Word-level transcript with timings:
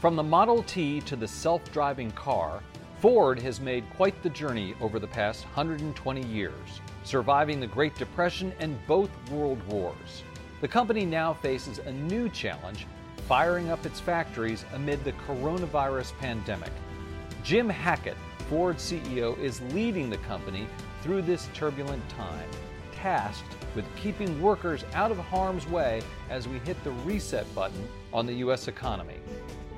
From 0.00 0.16
the 0.16 0.22
Model 0.22 0.62
T 0.62 1.02
to 1.02 1.14
the 1.14 1.28
self 1.28 1.70
driving 1.72 2.10
car, 2.12 2.62
Ford 3.00 3.38
has 3.40 3.60
made 3.60 3.84
quite 3.96 4.22
the 4.22 4.30
journey 4.30 4.74
over 4.80 4.98
the 4.98 5.06
past 5.06 5.44
120 5.44 6.26
years, 6.26 6.80
surviving 7.04 7.60
the 7.60 7.66
Great 7.66 7.94
Depression 7.96 8.54
and 8.60 8.78
both 8.86 9.10
world 9.30 9.62
wars. 9.68 10.22
The 10.62 10.68
company 10.68 11.04
now 11.04 11.34
faces 11.34 11.80
a 11.80 11.92
new 11.92 12.30
challenge 12.30 12.86
firing 13.28 13.68
up 13.68 13.84
its 13.84 14.00
factories 14.00 14.64
amid 14.72 15.04
the 15.04 15.12
coronavirus 15.12 16.16
pandemic. 16.16 16.72
Jim 17.44 17.68
Hackett, 17.68 18.16
Ford 18.48 18.76
CEO, 18.76 19.38
is 19.38 19.60
leading 19.74 20.08
the 20.08 20.16
company 20.16 20.66
through 21.02 21.20
this 21.20 21.50
turbulent 21.52 22.08
time, 22.08 22.48
tasked 22.94 23.54
with 23.76 23.84
keeping 23.96 24.40
workers 24.40 24.82
out 24.94 25.10
of 25.10 25.18
harm's 25.18 25.68
way 25.68 26.00
as 26.30 26.48
we 26.48 26.58
hit 26.60 26.82
the 26.84 26.92
reset 27.04 27.54
button 27.54 27.86
on 28.14 28.24
the 28.24 28.36
U.S. 28.36 28.66
economy. 28.66 29.16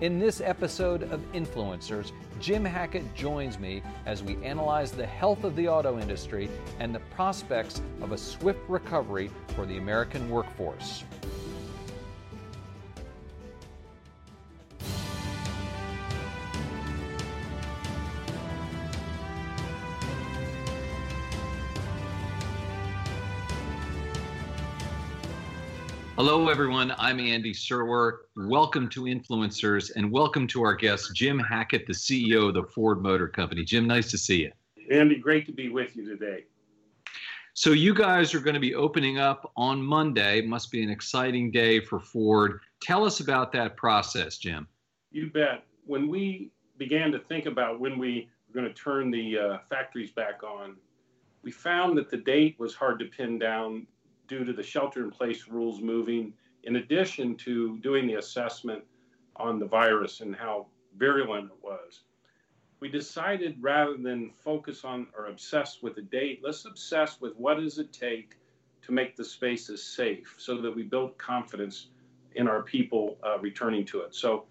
In 0.03 0.19
this 0.19 0.41
episode 0.41 1.05
of 1.13 1.21
Influencers, 1.33 2.11
Jim 2.41 2.65
Hackett 2.65 3.15
joins 3.15 3.61
me 3.61 3.85
as 4.05 4.21
we 4.21 4.37
analyze 4.43 4.91
the 4.91 5.07
health 5.07 5.45
of 5.45 5.55
the 5.55 5.69
auto 5.69 6.01
industry 6.01 6.51
and 6.81 6.93
the 6.93 6.99
prospects 7.15 7.81
of 8.01 8.11
a 8.11 8.19
swift 8.19 8.59
recovery 8.69 9.31
for 9.55 9.65
the 9.65 9.79
American 9.79 10.29
workforce. 10.29 11.05
Hello, 26.25 26.49
everyone. 26.49 26.95
I'm 26.99 27.19
Andy 27.19 27.53
Serwer. 27.53 28.19
Welcome 28.37 28.89
to 28.91 29.07
Influencers 29.07 29.91
and 29.97 30.09
welcome 30.09 30.47
to 30.47 30.63
our 30.63 30.77
guest, 30.77 31.13
Jim 31.17 31.37
Hackett, 31.37 31.85
the 31.85 31.93
CEO 31.93 32.47
of 32.47 32.55
the 32.55 32.63
Ford 32.63 33.03
Motor 33.03 33.27
Company. 33.27 33.65
Jim, 33.65 33.89
nice 33.89 34.09
to 34.13 34.19
see 34.19 34.43
you. 34.43 34.53
Andy, 34.89 35.17
great 35.17 35.47
to 35.47 35.53
be 35.53 35.69
with 35.69 35.97
you 35.97 36.07
today. 36.07 36.45
So, 37.55 37.73
you 37.73 37.93
guys 37.93 38.35
are 38.35 38.39
going 38.39 38.55
to 38.55 38.61
be 38.61 38.73
opening 38.77 39.19
up 39.19 39.51
on 39.57 39.83
Monday. 39.83 40.43
Must 40.43 40.71
be 40.71 40.85
an 40.85 40.91
exciting 40.91 41.51
day 41.51 41.81
for 41.81 41.99
Ford. 41.99 42.61
Tell 42.81 43.05
us 43.05 43.19
about 43.19 43.51
that 43.55 43.77
process, 43.77 44.39
Jim. 44.39 44.69
You 45.11 45.29
bet. 45.29 45.65
When 45.87 46.07
we 46.07 46.53
began 46.79 47.11
to 47.11 47.19
think 47.19 47.47
about 47.47 47.81
when 47.81 47.99
we 47.99 48.29
were 48.47 48.61
going 48.61 48.73
to 48.73 48.81
turn 48.81 49.11
the 49.11 49.39
uh, 49.39 49.59
factories 49.69 50.13
back 50.13 50.45
on, 50.45 50.77
we 51.43 51.51
found 51.51 51.99
that 51.99 52.11
the 52.11 52.19
date 52.19 52.55
was 52.61 52.77
hard 52.77 53.01
to 53.01 53.07
pin 53.07 53.41
down 53.41 53.89
due 54.33 54.45
to 54.47 54.55
the 54.55 54.63
shelter 54.63 55.05
in 55.05 55.11
place 55.11 55.47
rules 55.47 55.83
moving, 55.83 56.33
in 56.63 56.77
addition 56.77 57.37
to 57.37 57.79
doing 57.81 58.07
the 58.07 58.15
assessment 58.15 58.83
on 59.37 59.59
the 59.59 59.67
virus 59.67 60.23
and 60.23 60.35
how 60.35 60.67
virulent 60.97 61.45
it 61.45 61.59
was. 61.63 62.05
We 62.81 62.89
decided 62.89 63.59
rather 63.61 63.99
than 63.99 64.31
focus 64.43 64.87
on 64.87 65.09
or 65.19 65.27
obsess 65.27 65.83
with 65.83 65.97
the 65.97 66.01
date, 66.01 66.41
let's 66.43 66.65
obsess 66.65 67.21
with 67.21 67.37
what 67.37 67.59
does 67.59 67.79
it 67.79 67.93
take 67.93 68.39
to 68.81 68.93
make 68.93 69.17
the 69.17 69.25
spaces 69.25 69.85
safe 69.85 70.35
so 70.39 70.63
that 70.63 70.75
we 70.75 70.83
build 70.83 71.19
confidence 71.19 71.89
in 72.35 72.49
our 72.49 72.63
people 72.63 73.19
uh, 73.23 73.39
returning 73.39 73.85
to 73.85 74.01
it. 74.01 74.15
So 74.15 74.47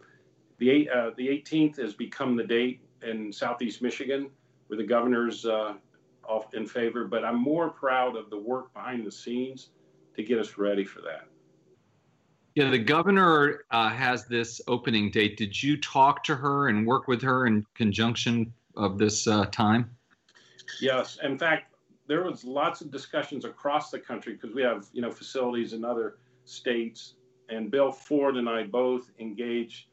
the, 0.60 0.88
uh, 0.92 1.10
the 1.18 1.28
18th 1.28 1.78
has 1.78 1.96
become 1.96 2.36
the 2.36 2.44
date 2.44 2.82
in 3.02 3.34
Southeast 3.34 3.82
Michigan 3.82 4.30
where 4.68 4.78
the 4.78 4.86
governor's 4.86 5.44
uh, 5.44 5.74
off 6.32 6.54
in 6.54 6.66
favor, 6.66 7.06
but 7.06 7.26
I'm 7.26 7.38
more 7.38 7.70
proud 7.70 8.16
of 8.16 8.30
the 8.30 8.38
work 8.38 8.74
behind 8.74 9.06
the 9.06 9.12
scenes 9.12 9.70
to 10.16 10.24
get 10.24 10.40
us 10.40 10.58
ready 10.58 10.86
for 10.86 11.02
that. 11.02 11.28
Yeah, 12.56 12.70
the 12.70 12.80
governor 12.80 13.66
uh, 13.72 13.90
has 13.90 14.26
this 14.26 14.62
opening 14.68 15.12
date. 15.12 15.38
Did 15.38 15.62
you 15.62 15.78
talk 15.78 16.24
to 16.26 16.36
her 16.36 16.70
and 16.70 16.86
work 16.88 17.08
with 17.08 17.22
her 17.22 17.48
in 17.48 17.66
conjunction 17.76 18.54
of 18.76 18.98
this 18.98 19.28
uh, 19.28 19.46
time? 19.46 19.90
Yes. 20.82 21.18
In 21.24 21.38
fact, 21.38 21.74
there 22.08 22.24
was 22.24 22.44
lots 22.44 22.82
of 22.82 22.92
discussions 22.92 23.46
across 23.46 23.90
the 23.90 24.00
country 24.00 24.34
because 24.34 24.54
we 24.54 24.62
have 24.64 24.88
you 24.92 25.02
know 25.02 25.12
facilities 25.12 25.74
in 25.74 25.86
other 25.86 26.18
states, 26.44 27.16
and 27.50 27.72
Bill 27.72 27.92
Ford 27.92 28.36
and 28.36 28.50
I 28.50 28.64
both 28.64 29.12
engaged 29.20 29.88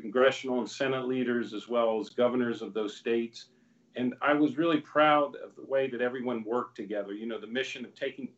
congressional 0.00 0.60
and 0.60 0.70
Senate 0.70 1.06
leaders 1.06 1.52
as 1.52 1.68
well 1.68 2.00
as 2.00 2.08
governors 2.08 2.62
of 2.62 2.72
those 2.72 2.96
states 2.96 3.46
and 3.98 4.14
I 4.22 4.32
was 4.32 4.56
really 4.56 4.80
proud 4.80 5.34
of 5.36 5.56
the 5.56 5.64
way 5.64 5.90
that 5.90 6.00
everyone 6.00 6.44
worked 6.44 6.76
together. 6.76 7.12
You 7.12 7.26
know, 7.26 7.40
the 7.40 7.48
mission 7.48 7.84
of 7.84 7.94
taking 7.94 8.28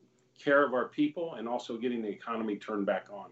care 0.43 0.65
of 0.65 0.73
our 0.73 0.89
people 0.89 1.35
and 1.35 1.47
also 1.47 1.77
getting 1.77 2.01
the 2.03 2.09
economy 2.09 2.57
turned 2.57 2.87
back 2.87 3.07
on. 3.13 3.31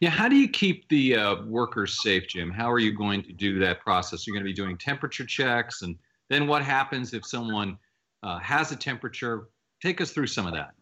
Yeah, 0.00 0.10
how 0.10 0.28
do 0.28 0.36
you 0.36 0.48
keep 0.48 0.88
the 0.88 1.16
uh, 1.16 1.42
workers 1.46 2.00
safe, 2.00 2.28
Jim? 2.28 2.52
How 2.52 2.70
are 2.70 2.78
you 2.78 2.96
going 2.96 3.22
to 3.24 3.32
do 3.32 3.58
that 3.58 3.80
process? 3.80 4.24
You're 4.26 4.34
going 4.34 4.44
to 4.44 4.48
be 4.48 4.54
doing 4.54 4.78
temperature 4.78 5.26
checks, 5.26 5.82
and 5.82 5.96
then 6.30 6.46
what 6.46 6.62
happens 6.62 7.12
if 7.12 7.26
someone 7.26 7.76
uh, 8.22 8.38
has 8.38 8.70
a 8.70 8.76
temperature? 8.76 9.48
Take 9.82 10.00
us 10.00 10.12
through 10.12 10.28
some 10.28 10.46
of 10.46 10.54
that. 10.54 10.74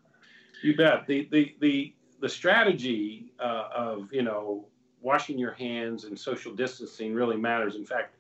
You 0.63 0.77
bet. 0.77 1.07
The 1.07 1.27
the 1.33 1.57
the 1.61 1.95
the 2.21 2.29
strategy 2.29 3.33
uh, 3.41 3.69
of 3.75 4.13
you 4.13 4.23
know 4.23 4.69
washing 5.01 5.39
your 5.39 5.53
hands 5.53 6.05
and 6.05 6.19
social 6.19 6.55
distancing 6.55 7.15
really 7.15 7.39
matters. 7.39 7.77
In 7.77 7.87
fact, 7.87 8.17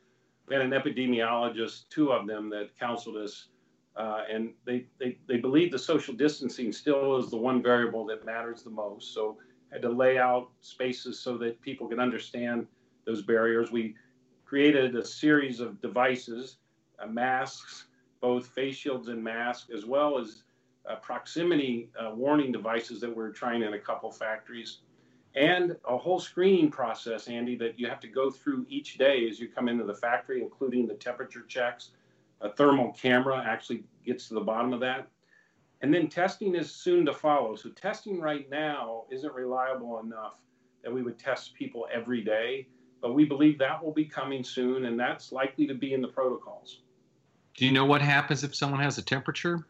we 0.52 0.58
had 0.58 0.66
an 0.66 0.72
epidemiologist, 0.72 1.88
two 1.88 2.12
of 2.12 2.26
them, 2.26 2.50
that 2.50 2.78
counseled 2.78 3.16
us, 3.16 3.48
uh, 3.96 4.24
and 4.30 4.52
they, 4.66 4.84
they, 5.00 5.16
they 5.26 5.38
believe 5.38 5.72
the 5.72 5.78
social 5.78 6.12
distancing 6.12 6.72
still 6.72 7.16
is 7.16 7.30
the 7.30 7.36
one 7.36 7.62
variable 7.62 8.04
that 8.04 8.26
matters 8.26 8.62
the 8.62 8.70
most. 8.70 9.14
So 9.14 9.38
had 9.72 9.80
to 9.80 9.88
lay 9.88 10.18
out 10.18 10.50
spaces 10.60 11.18
so 11.18 11.38
that 11.38 11.58
people 11.62 11.88
can 11.88 11.98
understand 11.98 12.66
those 13.06 13.22
barriers. 13.22 13.72
We 13.72 13.94
created 14.44 14.94
a 14.94 15.04
series 15.04 15.60
of 15.60 15.80
devices, 15.80 16.58
uh, 17.02 17.06
masks, 17.06 17.86
both 18.20 18.46
face 18.48 18.76
shields 18.76 19.08
and 19.08 19.24
masks, 19.24 19.70
as 19.74 19.86
well 19.86 20.18
as 20.18 20.42
uh, 20.88 20.96
proximity 20.96 21.88
uh, 21.98 22.14
warning 22.14 22.52
devices 22.52 23.00
that 23.00 23.16
we're 23.16 23.30
trying 23.30 23.62
in 23.62 23.72
a 23.72 23.78
couple 23.78 24.10
factories 24.10 24.80
and 25.34 25.76
a 25.88 25.96
whole 25.96 26.20
screening 26.20 26.70
process, 26.70 27.28
Andy, 27.28 27.56
that 27.56 27.78
you 27.78 27.88
have 27.88 28.00
to 28.00 28.08
go 28.08 28.30
through 28.30 28.66
each 28.68 28.98
day 28.98 29.26
as 29.28 29.40
you 29.40 29.48
come 29.48 29.68
into 29.68 29.84
the 29.84 29.94
factory, 29.94 30.42
including 30.42 30.86
the 30.86 30.94
temperature 30.94 31.44
checks. 31.48 31.90
A 32.42 32.52
thermal 32.52 32.92
camera 32.92 33.42
actually 33.46 33.84
gets 34.04 34.28
to 34.28 34.34
the 34.34 34.40
bottom 34.40 34.72
of 34.72 34.80
that. 34.80 35.08
And 35.80 35.92
then 35.92 36.08
testing 36.08 36.54
is 36.54 36.70
soon 36.70 37.06
to 37.06 37.12
follow. 37.12 37.56
So, 37.56 37.70
testing 37.70 38.20
right 38.20 38.48
now 38.50 39.04
isn't 39.10 39.34
reliable 39.34 40.00
enough 40.00 40.34
that 40.82 40.92
we 40.92 41.02
would 41.02 41.18
test 41.18 41.54
people 41.54 41.88
every 41.92 42.22
day, 42.22 42.68
but 43.00 43.14
we 43.14 43.24
believe 43.24 43.58
that 43.58 43.82
will 43.82 43.92
be 43.92 44.04
coming 44.04 44.44
soon, 44.44 44.84
and 44.84 44.98
that's 44.98 45.32
likely 45.32 45.66
to 45.66 45.74
be 45.74 45.94
in 45.94 46.02
the 46.02 46.08
protocols. 46.08 46.82
Do 47.56 47.66
you 47.66 47.72
know 47.72 47.84
what 47.84 48.00
happens 48.00 48.44
if 48.44 48.54
someone 48.54 48.80
has 48.80 48.98
a 48.98 49.02
temperature? 49.02 49.66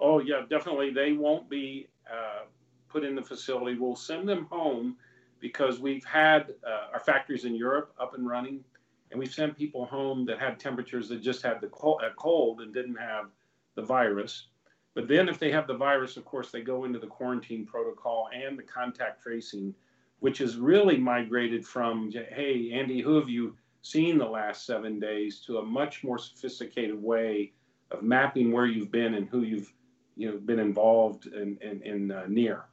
Oh, 0.00 0.20
yeah, 0.20 0.42
definitely. 0.48 0.90
They 0.90 1.12
won't 1.12 1.48
be 1.48 1.88
uh, 2.10 2.44
put 2.88 3.04
in 3.04 3.14
the 3.14 3.22
facility. 3.22 3.78
We'll 3.78 3.96
send 3.96 4.28
them 4.28 4.46
home 4.46 4.96
because 5.40 5.78
we've 5.78 6.04
had 6.04 6.54
uh, 6.66 6.92
our 6.92 7.00
factories 7.00 7.44
in 7.44 7.54
Europe 7.54 7.92
up 8.00 8.14
and 8.14 8.26
running, 8.26 8.64
and 9.10 9.20
we've 9.20 9.32
sent 9.32 9.56
people 9.56 9.84
home 9.84 10.24
that 10.26 10.38
had 10.38 10.58
temperatures 10.58 11.08
that 11.08 11.22
just 11.22 11.42
had 11.42 11.60
the 11.60 11.68
cold, 11.68 12.00
uh, 12.04 12.10
cold 12.16 12.60
and 12.60 12.72
didn't 12.72 12.96
have 12.96 13.26
the 13.74 13.82
virus. 13.82 14.46
But 14.94 15.08
then, 15.08 15.28
if 15.28 15.38
they 15.38 15.52
have 15.52 15.66
the 15.66 15.76
virus, 15.76 16.16
of 16.16 16.24
course, 16.24 16.50
they 16.50 16.62
go 16.62 16.84
into 16.84 16.98
the 16.98 17.06
quarantine 17.06 17.66
protocol 17.66 18.30
and 18.34 18.58
the 18.58 18.62
contact 18.62 19.22
tracing, 19.22 19.74
which 20.20 20.38
has 20.38 20.56
really 20.56 20.96
migrated 20.96 21.66
from, 21.66 22.10
hey, 22.10 22.70
Andy, 22.72 23.02
who 23.02 23.16
have 23.16 23.28
you 23.28 23.54
seen 23.82 24.16
the 24.18 24.24
last 24.24 24.64
seven 24.64 24.98
days, 24.98 25.40
to 25.40 25.58
a 25.58 25.62
much 25.62 26.02
more 26.02 26.18
sophisticated 26.18 27.00
way 27.00 27.52
of 27.90 28.02
mapping 28.02 28.50
where 28.50 28.66
you've 28.66 28.90
been 28.90 29.14
and 29.14 29.28
who 29.28 29.42
you've 29.42 29.72
you 30.16 30.30
know, 30.30 30.38
been 30.38 30.58
involved 30.58 31.26
in, 31.26 31.58
in, 31.60 31.82
in 31.82 32.10
uh, 32.10 32.24
near. 32.26 32.64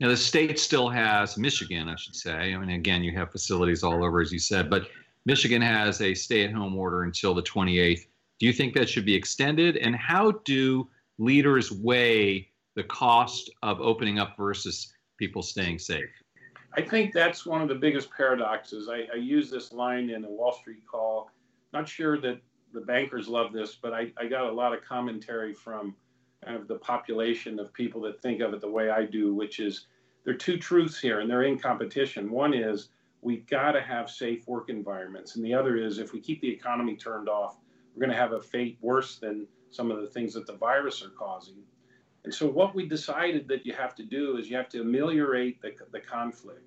Now, 0.00 0.08
the 0.08 0.16
state 0.16 0.58
still 0.60 0.88
has, 0.88 1.36
Michigan, 1.36 1.88
I 1.88 1.96
should 1.96 2.14
say. 2.14 2.54
I 2.54 2.56
mean, 2.56 2.70
again, 2.70 3.02
you 3.02 3.16
have 3.16 3.32
facilities 3.32 3.82
all 3.82 4.04
over, 4.04 4.20
as 4.20 4.30
you 4.30 4.38
said, 4.38 4.70
but 4.70 4.88
Michigan 5.26 5.60
has 5.60 6.00
a 6.00 6.14
stay 6.14 6.44
at 6.44 6.52
home 6.52 6.76
order 6.76 7.02
until 7.02 7.34
the 7.34 7.42
28th. 7.42 8.06
Do 8.38 8.46
you 8.46 8.52
think 8.52 8.74
that 8.74 8.88
should 8.88 9.04
be 9.04 9.14
extended? 9.14 9.76
And 9.76 9.96
how 9.96 10.32
do 10.44 10.88
leaders 11.18 11.72
weigh 11.72 12.48
the 12.76 12.84
cost 12.84 13.50
of 13.64 13.80
opening 13.80 14.20
up 14.20 14.36
versus 14.36 14.92
people 15.18 15.42
staying 15.42 15.80
safe? 15.80 16.08
I 16.74 16.82
think 16.82 17.12
that's 17.12 17.44
one 17.44 17.60
of 17.60 17.68
the 17.68 17.74
biggest 17.74 18.08
paradoxes. 18.10 18.88
I, 18.88 19.08
I 19.12 19.16
use 19.16 19.50
this 19.50 19.72
line 19.72 20.10
in 20.10 20.24
a 20.24 20.30
Wall 20.30 20.52
Street 20.52 20.86
call. 20.88 21.30
Not 21.72 21.88
sure 21.88 22.20
that 22.20 22.40
the 22.72 22.80
bankers 22.82 23.26
love 23.26 23.52
this, 23.52 23.74
but 23.74 23.92
I, 23.92 24.12
I 24.16 24.26
got 24.26 24.44
a 24.44 24.52
lot 24.52 24.72
of 24.72 24.84
commentary 24.84 25.52
from 25.52 25.96
of 26.44 26.68
the 26.68 26.76
population 26.76 27.58
of 27.58 27.72
people 27.72 28.00
that 28.02 28.20
think 28.22 28.40
of 28.40 28.54
it 28.54 28.60
the 28.60 28.70
way 28.70 28.90
I 28.90 29.04
do, 29.04 29.34
which 29.34 29.60
is 29.60 29.86
there 30.24 30.34
are 30.34 30.38
two 30.38 30.56
truths 30.56 30.98
here 31.00 31.20
and 31.20 31.30
they're 31.30 31.44
in 31.44 31.58
competition. 31.58 32.30
One 32.30 32.54
is 32.54 32.90
we've 33.22 33.46
got 33.46 33.72
to 33.72 33.80
have 33.80 34.10
safe 34.10 34.46
work 34.46 34.68
environments, 34.68 35.36
and 35.36 35.44
the 35.44 35.54
other 35.54 35.76
is 35.76 35.98
if 35.98 36.12
we 36.12 36.20
keep 36.20 36.40
the 36.40 36.50
economy 36.50 36.96
turned 36.96 37.28
off, 37.28 37.58
we're 37.94 38.00
going 38.00 38.16
to 38.16 38.22
have 38.22 38.32
a 38.32 38.40
fate 38.40 38.78
worse 38.80 39.18
than 39.18 39.46
some 39.70 39.90
of 39.90 40.00
the 40.00 40.06
things 40.06 40.34
that 40.34 40.46
the 40.46 40.56
virus 40.56 41.02
are 41.02 41.10
causing. 41.10 41.56
And 42.24 42.34
so, 42.34 42.46
what 42.46 42.74
we 42.74 42.86
decided 42.86 43.48
that 43.48 43.64
you 43.64 43.72
have 43.72 43.94
to 43.96 44.02
do 44.02 44.36
is 44.36 44.50
you 44.50 44.56
have 44.56 44.68
to 44.70 44.80
ameliorate 44.82 45.60
the, 45.62 45.72
the 45.92 46.00
conflict. 46.00 46.62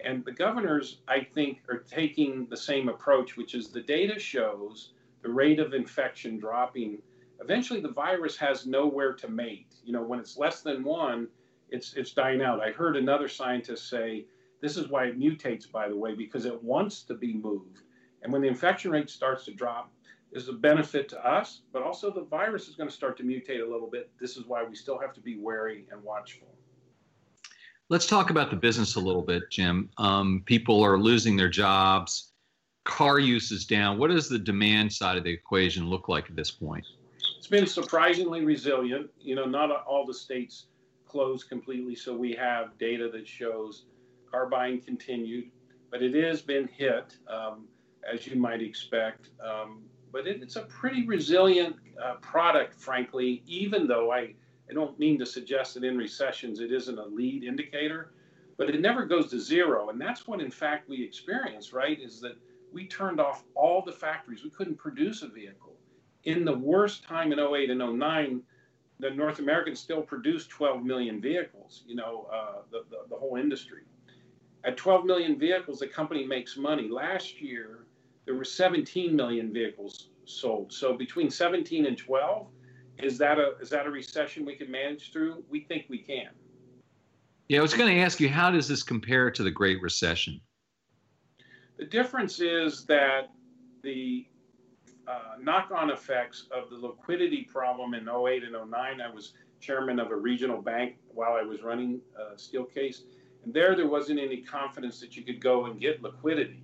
And 0.00 0.24
the 0.24 0.32
governors, 0.32 1.00
I 1.08 1.20
think, 1.20 1.62
are 1.68 1.78
taking 1.78 2.46
the 2.50 2.56
same 2.56 2.88
approach, 2.88 3.36
which 3.36 3.54
is 3.54 3.68
the 3.68 3.80
data 3.80 4.18
shows 4.18 4.92
the 5.22 5.30
rate 5.30 5.58
of 5.58 5.74
infection 5.74 6.38
dropping. 6.38 6.98
Eventually, 7.40 7.80
the 7.80 7.92
virus 7.92 8.36
has 8.36 8.66
nowhere 8.66 9.12
to 9.14 9.28
mate. 9.28 9.74
You 9.84 9.92
know, 9.92 10.02
when 10.02 10.18
it's 10.18 10.36
less 10.36 10.60
than 10.62 10.82
one, 10.82 11.28
it's 11.70 11.94
it's 11.94 12.12
dying 12.12 12.42
out. 12.42 12.60
I 12.60 12.70
heard 12.70 12.96
another 12.96 13.28
scientist 13.28 13.88
say 13.88 14.26
this 14.60 14.76
is 14.76 14.88
why 14.88 15.06
it 15.06 15.18
mutates, 15.18 15.70
by 15.70 15.88
the 15.88 15.96
way, 15.96 16.14
because 16.14 16.44
it 16.44 16.62
wants 16.62 17.02
to 17.02 17.14
be 17.14 17.34
moved. 17.34 17.82
And 18.22 18.32
when 18.32 18.42
the 18.42 18.48
infection 18.48 18.90
rate 18.90 19.08
starts 19.08 19.44
to 19.44 19.52
drop, 19.52 19.92
is 20.32 20.48
a 20.48 20.52
benefit 20.52 21.08
to 21.08 21.26
us, 21.26 21.62
but 21.72 21.82
also 21.82 22.10
the 22.12 22.24
virus 22.24 22.68
is 22.68 22.74
going 22.74 22.88
to 22.88 22.94
start 22.94 23.16
to 23.16 23.22
mutate 23.22 23.66
a 23.66 23.70
little 23.70 23.88
bit. 23.90 24.10
This 24.20 24.36
is 24.36 24.44
why 24.46 24.64
we 24.64 24.74
still 24.74 24.98
have 24.98 25.12
to 25.14 25.20
be 25.20 25.38
wary 25.38 25.86
and 25.90 26.02
watchful. 26.02 26.48
Let's 27.88 28.06
talk 28.06 28.28
about 28.28 28.50
the 28.50 28.56
business 28.56 28.96
a 28.96 29.00
little 29.00 29.22
bit, 29.22 29.44
Jim. 29.50 29.88
Um, 29.96 30.42
people 30.44 30.82
are 30.82 30.98
losing 30.98 31.36
their 31.36 31.48
jobs. 31.48 32.32
Car 32.84 33.18
use 33.18 33.50
is 33.50 33.64
down. 33.64 33.98
What 33.98 34.10
does 34.10 34.28
the 34.28 34.38
demand 34.38 34.92
side 34.92 35.16
of 35.16 35.24
the 35.24 35.32
equation 35.32 35.88
look 35.88 36.08
like 36.08 36.28
at 36.28 36.36
this 36.36 36.50
point? 36.50 36.84
It's 37.38 37.46
been 37.46 37.68
surprisingly 37.68 38.44
resilient. 38.44 39.10
You 39.20 39.36
know, 39.36 39.44
not 39.44 39.70
all 39.86 40.04
the 40.04 40.12
states 40.12 40.66
closed 41.06 41.48
completely, 41.48 41.94
so 41.94 42.12
we 42.12 42.32
have 42.32 42.76
data 42.78 43.08
that 43.12 43.28
shows 43.28 43.84
car 44.28 44.46
buying 44.46 44.80
continued, 44.80 45.52
but 45.88 46.02
it 46.02 46.14
has 46.22 46.42
been 46.42 46.66
hit, 46.66 47.16
um, 47.28 47.68
as 48.12 48.26
you 48.26 48.34
might 48.34 48.60
expect. 48.60 49.28
Um, 49.40 49.84
but 50.10 50.26
it, 50.26 50.42
it's 50.42 50.56
a 50.56 50.62
pretty 50.62 51.06
resilient 51.06 51.76
uh, 52.02 52.14
product, 52.14 52.74
frankly, 52.74 53.44
even 53.46 53.86
though 53.86 54.10
I, 54.10 54.34
I 54.68 54.74
don't 54.74 54.98
mean 54.98 55.16
to 55.20 55.24
suggest 55.24 55.74
that 55.74 55.84
in 55.84 55.96
recessions 55.96 56.58
it 56.58 56.72
isn't 56.72 56.98
a 56.98 57.06
lead 57.06 57.44
indicator, 57.44 58.10
but 58.56 58.68
it 58.68 58.80
never 58.80 59.06
goes 59.06 59.30
to 59.30 59.38
zero. 59.38 59.90
And 59.90 60.00
that's 60.00 60.26
what, 60.26 60.40
in 60.40 60.50
fact, 60.50 60.88
we 60.88 61.04
experienced, 61.04 61.72
right? 61.72 62.00
Is 62.00 62.20
that 62.20 62.36
we 62.72 62.88
turned 62.88 63.20
off 63.20 63.44
all 63.54 63.80
the 63.80 63.92
factories. 63.92 64.42
We 64.42 64.50
couldn't 64.50 64.76
produce 64.76 65.22
a 65.22 65.28
vehicle. 65.28 65.77
In 66.24 66.44
the 66.44 66.56
worst 66.56 67.04
time 67.04 67.32
in 67.32 67.38
08 67.38 67.70
and 67.70 67.98
09, 67.98 68.42
the 69.00 69.10
North 69.10 69.38
Americans 69.38 69.78
still 69.78 70.02
produced 70.02 70.50
12 70.50 70.84
million 70.84 71.20
vehicles, 71.20 71.84
you 71.86 71.94
know, 71.94 72.28
uh, 72.32 72.62
the, 72.70 72.84
the, 72.90 73.08
the 73.10 73.16
whole 73.16 73.36
industry. 73.36 73.82
At 74.64 74.76
12 74.76 75.04
million 75.04 75.38
vehicles, 75.38 75.78
the 75.78 75.86
company 75.86 76.26
makes 76.26 76.56
money. 76.56 76.88
Last 76.88 77.40
year, 77.40 77.86
there 78.24 78.34
were 78.34 78.44
17 78.44 79.14
million 79.14 79.52
vehicles 79.52 80.08
sold. 80.24 80.72
So 80.72 80.94
between 80.94 81.30
17 81.30 81.86
and 81.86 81.96
12, 81.96 82.46
is 82.98 83.16
that 83.18 83.38
a 83.38 83.56
is 83.60 83.70
that 83.70 83.86
a 83.86 83.90
recession 83.90 84.44
we 84.44 84.56
can 84.56 84.70
manage 84.70 85.12
through? 85.12 85.44
We 85.48 85.60
think 85.60 85.86
we 85.88 85.98
can. 85.98 86.30
Yeah, 87.48 87.60
I 87.60 87.62
was 87.62 87.72
going 87.72 87.94
to 87.94 88.00
ask 88.02 88.20
you, 88.20 88.28
how 88.28 88.50
does 88.50 88.68
this 88.68 88.82
compare 88.82 89.30
to 89.30 89.42
the 89.42 89.50
Great 89.50 89.80
Recession? 89.80 90.40
The 91.78 91.86
difference 91.86 92.40
is 92.40 92.84
that 92.86 93.30
the 93.82 94.26
uh, 95.08 95.36
knock-on 95.40 95.90
effects 95.90 96.46
of 96.50 96.70
the 96.70 96.76
liquidity 96.76 97.48
problem 97.50 97.94
in 97.94 98.08
08 98.08 98.44
and 98.44 98.52
09. 98.52 99.00
I 99.00 99.10
was 99.10 99.32
chairman 99.60 99.98
of 99.98 100.10
a 100.10 100.16
regional 100.16 100.60
bank 100.60 100.96
while 101.12 101.32
I 101.32 101.42
was 101.42 101.62
running 101.62 102.00
uh, 102.18 102.36
Steelcase, 102.36 103.02
and 103.44 103.52
there 103.52 103.74
there 103.74 103.88
wasn't 103.88 104.20
any 104.20 104.42
confidence 104.42 105.00
that 105.00 105.16
you 105.16 105.24
could 105.24 105.40
go 105.40 105.66
and 105.66 105.80
get 105.80 106.02
liquidity 106.02 106.62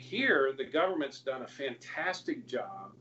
here, 0.00 0.52
the 0.56 0.64
government's 0.64 1.20
done 1.20 1.42
a 1.42 1.46
fantastic 1.46 2.46
job 2.46 2.92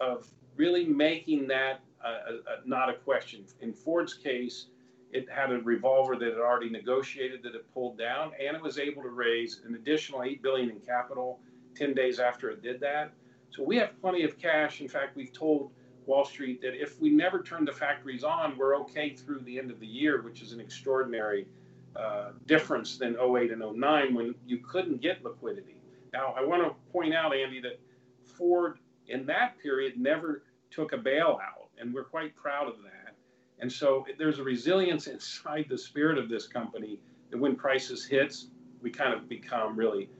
of 0.00 0.26
really 0.56 0.86
making 0.86 1.46
that 1.48 1.80
uh, 2.02 2.08
a, 2.08 2.32
a, 2.32 2.68
not 2.68 2.88
a 2.88 2.94
question. 2.94 3.44
In 3.60 3.72
Ford's 3.72 4.14
case, 4.14 4.68
it 5.12 5.28
had 5.28 5.52
a 5.52 5.58
revolver 5.58 6.16
that 6.16 6.28
it 6.28 6.38
already 6.38 6.70
negotiated 6.70 7.42
that 7.42 7.54
it 7.54 7.72
pulled 7.74 7.98
down, 7.98 8.32
and 8.40 8.56
it 8.56 8.62
was 8.62 8.78
able 8.78 9.02
to 9.02 9.10
raise 9.10 9.60
an 9.66 9.74
additional 9.74 10.22
eight 10.22 10.42
billion 10.42 10.70
in 10.70 10.80
capital 10.80 11.40
10 11.76 11.92
days 11.92 12.18
after 12.18 12.50
it 12.50 12.62
did 12.62 12.80
that. 12.80 13.12
So 13.54 13.62
we 13.62 13.76
have 13.76 14.00
plenty 14.00 14.24
of 14.24 14.36
cash. 14.36 14.80
In 14.80 14.88
fact, 14.88 15.14
we've 15.14 15.32
told 15.32 15.70
Wall 16.06 16.24
Street 16.24 16.60
that 16.62 16.74
if 16.74 17.00
we 17.00 17.08
never 17.08 17.40
turn 17.40 17.64
the 17.64 17.72
factories 17.72 18.24
on, 18.24 18.58
we're 18.58 18.76
okay 18.78 19.10
through 19.10 19.40
the 19.40 19.58
end 19.60 19.70
of 19.70 19.78
the 19.78 19.86
year, 19.86 20.22
which 20.22 20.42
is 20.42 20.52
an 20.52 20.58
extraordinary 20.58 21.46
uh, 21.94 22.30
difference 22.46 22.98
than 22.98 23.16
08 23.16 23.52
and 23.52 23.60
09 23.60 24.14
when 24.14 24.34
you 24.44 24.58
couldn't 24.58 25.00
get 25.00 25.22
liquidity. 25.22 25.76
Now, 26.12 26.34
I 26.36 26.44
want 26.44 26.64
to 26.64 26.74
point 26.92 27.14
out, 27.14 27.32
Andy, 27.32 27.60
that 27.60 27.78
Ford 28.24 28.80
in 29.06 29.24
that 29.26 29.56
period 29.62 30.00
never 30.00 30.42
took 30.72 30.92
a 30.92 30.98
bailout, 30.98 31.68
and 31.78 31.94
we're 31.94 32.02
quite 32.02 32.34
proud 32.34 32.66
of 32.66 32.82
that. 32.82 33.14
And 33.60 33.70
so 33.70 34.04
there's 34.18 34.40
a 34.40 34.42
resilience 34.42 35.06
inside 35.14 35.66
the 35.68 35.78
spirit 35.78 36.18
of 36.18 36.28
this 36.28 36.48
company 36.48 36.98
that 37.30 37.38
when 37.38 37.54
crisis 37.54 38.04
hits, 38.04 38.48
we 38.82 38.90
kind 38.90 39.14
of 39.14 39.28
become 39.28 39.76
really 39.76 40.10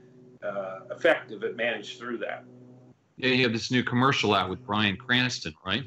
uh, 0.40 0.80
effective 0.92 1.42
at 1.42 1.56
managing 1.56 1.98
through 1.98 2.18
that. 2.18 2.44
Yeah, 3.16 3.28
you 3.28 3.44
have 3.44 3.52
this 3.52 3.70
new 3.70 3.84
commercial 3.84 4.34
out 4.34 4.50
with 4.50 4.64
Bryan 4.66 4.96
Cranston, 4.96 5.54
right? 5.64 5.84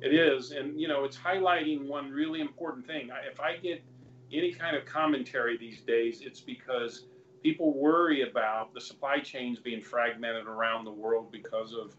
It 0.00 0.12
is, 0.14 0.50
and 0.50 0.80
you 0.80 0.88
know, 0.88 1.04
it's 1.04 1.16
highlighting 1.16 1.86
one 1.86 2.10
really 2.10 2.40
important 2.40 2.86
thing. 2.86 3.10
If 3.30 3.38
I 3.38 3.56
get 3.56 3.84
any 4.32 4.52
kind 4.52 4.76
of 4.76 4.84
commentary 4.84 5.56
these 5.56 5.82
days, 5.82 6.22
it's 6.22 6.40
because 6.40 7.06
people 7.42 7.72
worry 7.72 8.28
about 8.28 8.74
the 8.74 8.80
supply 8.80 9.20
chains 9.20 9.60
being 9.60 9.82
fragmented 9.82 10.46
around 10.46 10.84
the 10.84 10.90
world 10.90 11.30
because 11.30 11.72
of 11.72 11.94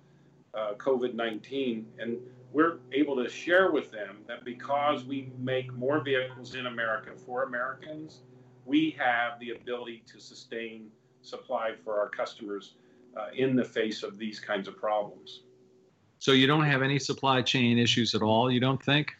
uh, 0.53 0.73
COVID 0.75 1.13
19. 1.13 1.87
And 1.99 2.17
we're 2.51 2.79
able 2.91 3.15
to 3.23 3.29
share 3.29 3.71
with 3.71 3.91
them 3.91 4.17
that 4.27 4.43
because 4.43 5.05
we 5.05 5.31
make 5.39 5.73
more 5.73 6.03
vehicles 6.03 6.55
in 6.55 6.67
America 6.67 7.11
for 7.25 7.43
Americans, 7.43 8.21
we 8.65 8.95
have 8.99 9.39
the 9.39 9.51
ability 9.51 10.03
to 10.11 10.19
sustain 10.19 10.87
supply 11.21 11.71
for 11.83 11.99
our 11.99 12.09
customers 12.09 12.75
uh, 13.17 13.27
in 13.35 13.55
the 13.55 13.63
face 13.63 14.03
of 14.03 14.17
these 14.17 14.39
kinds 14.39 14.67
of 14.67 14.77
problems. 14.77 15.43
So 16.19 16.31
you 16.31 16.47
don't 16.47 16.65
have 16.65 16.81
any 16.81 16.99
supply 16.99 17.41
chain 17.41 17.77
issues 17.77 18.15
at 18.15 18.21
all, 18.21 18.49
you 18.49 18.59
don't 18.59 18.81
think? 18.81 19.11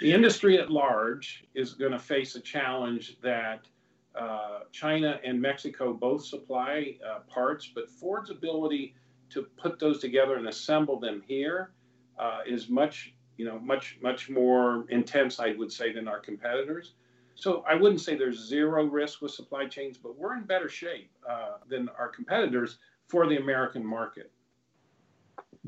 The 0.00 0.12
industry 0.12 0.58
at 0.58 0.70
large 0.70 1.44
is 1.54 1.74
going 1.74 1.92
to 1.92 1.98
face 1.98 2.36
a 2.36 2.40
challenge 2.40 3.16
that 3.22 3.66
uh, 4.14 4.60
China 4.70 5.18
and 5.24 5.40
Mexico 5.40 5.92
both 5.92 6.24
supply 6.24 6.96
uh, 7.04 7.20
parts, 7.28 7.70
but 7.74 7.90
Ford's 7.90 8.30
ability 8.30 8.94
to 9.30 9.42
put 9.56 9.78
those 9.78 9.98
together 10.00 10.36
and 10.36 10.46
assemble 10.46 11.00
them 11.00 11.22
here 11.26 11.72
uh, 12.18 12.40
is 12.46 12.68
much, 12.68 13.14
you 13.36 13.44
know, 13.44 13.58
much, 13.58 13.98
much 14.00 14.30
more 14.30 14.84
intense, 14.90 15.40
I 15.40 15.54
would 15.54 15.72
say, 15.72 15.92
than 15.92 16.06
our 16.06 16.20
competitors. 16.20 16.92
So 17.34 17.64
I 17.68 17.74
wouldn't 17.74 18.00
say 18.00 18.16
there's 18.16 18.38
zero 18.38 18.84
risk 18.84 19.20
with 19.20 19.32
supply 19.32 19.66
chains, 19.66 19.98
but 19.98 20.16
we're 20.16 20.36
in 20.36 20.44
better 20.44 20.68
shape 20.68 21.10
uh, 21.28 21.54
than 21.68 21.88
our 21.98 22.08
competitors 22.08 22.78
for 23.08 23.26
the 23.26 23.38
American 23.38 23.84
market. 23.84 24.30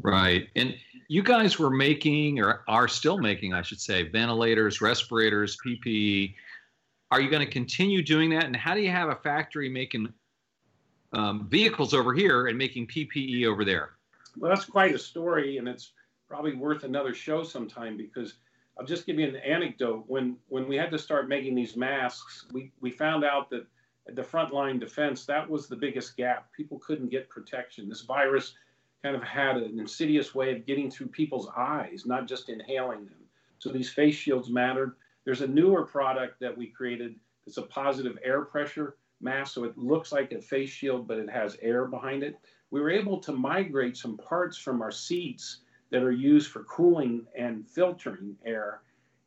Right. 0.01 0.49
And 0.55 0.77
you 1.09 1.23
guys 1.23 1.59
were 1.59 1.71
making, 1.71 2.39
or 2.39 2.63
are 2.69 2.87
still 2.87 3.19
making, 3.19 3.55
I 3.55 3.63
should 3.63 3.81
say, 3.81 4.09
ventilators, 4.09 4.81
respirators, 4.81 5.57
PPE 5.67 6.35
are 7.11 7.21
you 7.21 7.31
going 7.31 7.45
to 7.45 7.51
continue 7.51 8.03
doing 8.03 8.31
that? 8.31 8.45
And 8.45 8.57
how 8.57 8.75
do 8.75 8.81
you 8.81 8.91
have 8.91 9.09
a 9.09 9.15
factory 9.17 9.69
making 9.69 10.13
um, 11.13 11.49
vehicles 11.49 11.95
over 11.95 12.13
here 12.13 12.49
and 12.49 12.59
making 12.59 12.89
PPE 12.89 13.47
over 13.47 13.65
there? 13.65 13.91
Well, 14.37 14.51
that's 14.51 14.65
quite 14.65 14.95
a 14.95 14.99
story, 14.99 15.59
and 15.59 15.69
it's 15.69 15.93
probably 16.29 16.55
worth 16.55 16.83
another 16.83 17.15
show 17.15 17.45
sometime 17.45 17.97
because 17.97 18.35
I'll 18.79 18.87
just 18.87 19.07
give 19.07 19.19
you 19.19 19.27
an 19.27 19.37
anecdote. 19.37 20.05
When 20.07 20.37
when 20.49 20.69
we 20.69 20.77
had 20.77 20.91
to 20.91 20.99
start 20.99 21.29
making 21.29 21.55
these 21.55 21.77
masks, 21.77 22.47
we, 22.53 22.73
we 22.81 22.91
found 22.91 23.25
out 23.25 23.49
that 23.51 23.67
the 24.15 24.23
frontline 24.23 24.79
defense 24.79 25.25
that 25.27 25.49
was 25.49 25.67
the 25.67 25.77
biggest 25.77 26.17
gap. 26.17 26.53
People 26.53 26.79
couldn't 26.79 27.11
get 27.11 27.29
protection. 27.29 27.89
This 27.89 28.03
virus 28.03 28.55
kind 29.03 29.17
of 29.17 29.23
had 29.23 29.57
an 29.57 29.79
insidious 29.79 30.35
way 30.35 30.55
of 30.55 30.67
getting 30.67 30.91
through 30.91 31.09
people's 31.09 31.49
eyes, 31.57 32.05
not 32.07 32.29
just 32.29 32.49
inhaling 32.49 33.07
them. 33.07 33.25
So 33.59 33.71
these 33.71 33.91
face 33.91 34.15
shields 34.15 34.51
mattered. 34.51 34.97
There's 35.25 35.41
a 35.41 35.47
newer 35.47 35.85
product 35.85 36.41
that 36.41 36.57
we 36.57 36.67
created. 36.67 37.17
It's 37.47 37.57
a 37.57 37.63
positive 37.63 38.19
air 38.23 38.43
pressure 38.43 38.97
mask, 39.21 39.55
so 39.55 39.65
it 39.65 39.77
looks 39.79 40.13
like 40.13 40.33
a 40.33 40.41
face 40.41 40.71
shield, 40.71 41.09
but 41.09 41.19
it 41.19 41.31
has 41.31 41.57
air 41.63 41.87
behind 41.87 42.23
it. 42.23 42.37
We 42.71 42.81
were 42.81 42.91
able 42.91 43.21
to 43.21 43.33
migrate 43.33 43.97
some 43.97 44.19
parts 44.19 44.59
from 44.59 44.83
our 44.83 44.91
seats 44.91 45.61
that 45.97 46.03
are 46.03 46.13
used 46.13 46.51
for 46.51 46.63
cooling 46.65 47.25
and 47.39 47.67
filtering 47.67 48.37
air, 48.45 48.83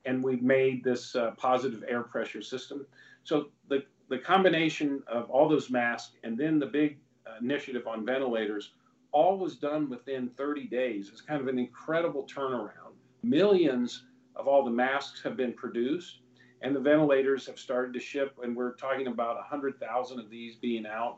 and 0.05 0.23
we've 0.23 0.43
made 0.43 0.83
this 0.83 1.15
uh, 1.15 1.31
positive 1.31 1.83
air 1.87 2.03
pressure 2.03 2.43
system. 2.43 2.85
So 3.23 3.47
the, 3.69 3.85
the 4.07 4.19
combination 4.19 5.01
of 5.07 5.31
all 5.31 5.49
those 5.49 5.71
masks 5.71 6.17
and 6.23 6.37
then 6.37 6.59
the 6.59 6.67
big 6.67 6.99
uh, 7.25 7.39
initiative 7.41 7.87
on 7.87 8.05
ventilators, 8.05 8.73
all 9.11 9.39
was 9.39 9.55
done 9.55 9.89
within 9.89 10.29
30 10.37 10.65
days. 10.65 11.09
It's 11.11 11.21
kind 11.21 11.41
of 11.41 11.47
an 11.47 11.57
incredible 11.57 12.27
turnaround. 12.31 12.93
Millions 13.23 14.03
of 14.35 14.47
all 14.47 14.63
the 14.63 14.69
masks 14.69 15.23
have 15.23 15.35
been 15.35 15.53
produced 15.53 16.19
and 16.61 16.75
the 16.75 16.79
ventilators 16.79 17.47
have 17.47 17.57
started 17.57 17.93
to 17.93 17.99
ship 17.99 18.37
and 18.43 18.55
we're 18.55 18.75
talking 18.75 19.07
about 19.07 19.37
100,000 19.37 20.19
of 20.19 20.29
these 20.29 20.55
being 20.57 20.85
out 20.85 21.17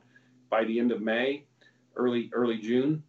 by 0.49 0.63
the 0.63 0.79
end 0.79 0.93
of 0.93 1.01
May, 1.01 1.43
early 1.97 2.29
early 2.31 2.57
June. 2.57 3.03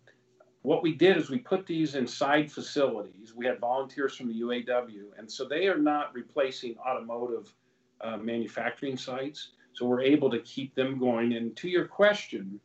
What 0.62 0.82
we 0.82 0.94
did 0.94 1.16
is 1.16 1.28
we 1.28 1.38
put 1.38 1.66
these 1.66 1.96
inside 1.96 2.50
facilities. 2.50 3.34
We 3.34 3.46
had 3.46 3.58
volunteers 3.58 4.16
from 4.16 4.28
the 4.28 4.40
UAW 4.40 5.18
and 5.18 5.30
so 5.30 5.46
they 5.46 5.66
are 5.66 5.78
not 5.78 6.14
replacing 6.14 6.76
automotive 6.78 7.52
uh, 8.00 8.16
manufacturing 8.16 8.96
sites. 8.96 9.52
So 9.74 9.86
we're 9.86 10.02
able 10.02 10.30
to 10.30 10.40
keep 10.40 10.74
them 10.74 10.98
going. 10.98 11.32
And 11.34 11.56
to 11.56 11.68
your 11.68 11.86
question, 11.86 12.60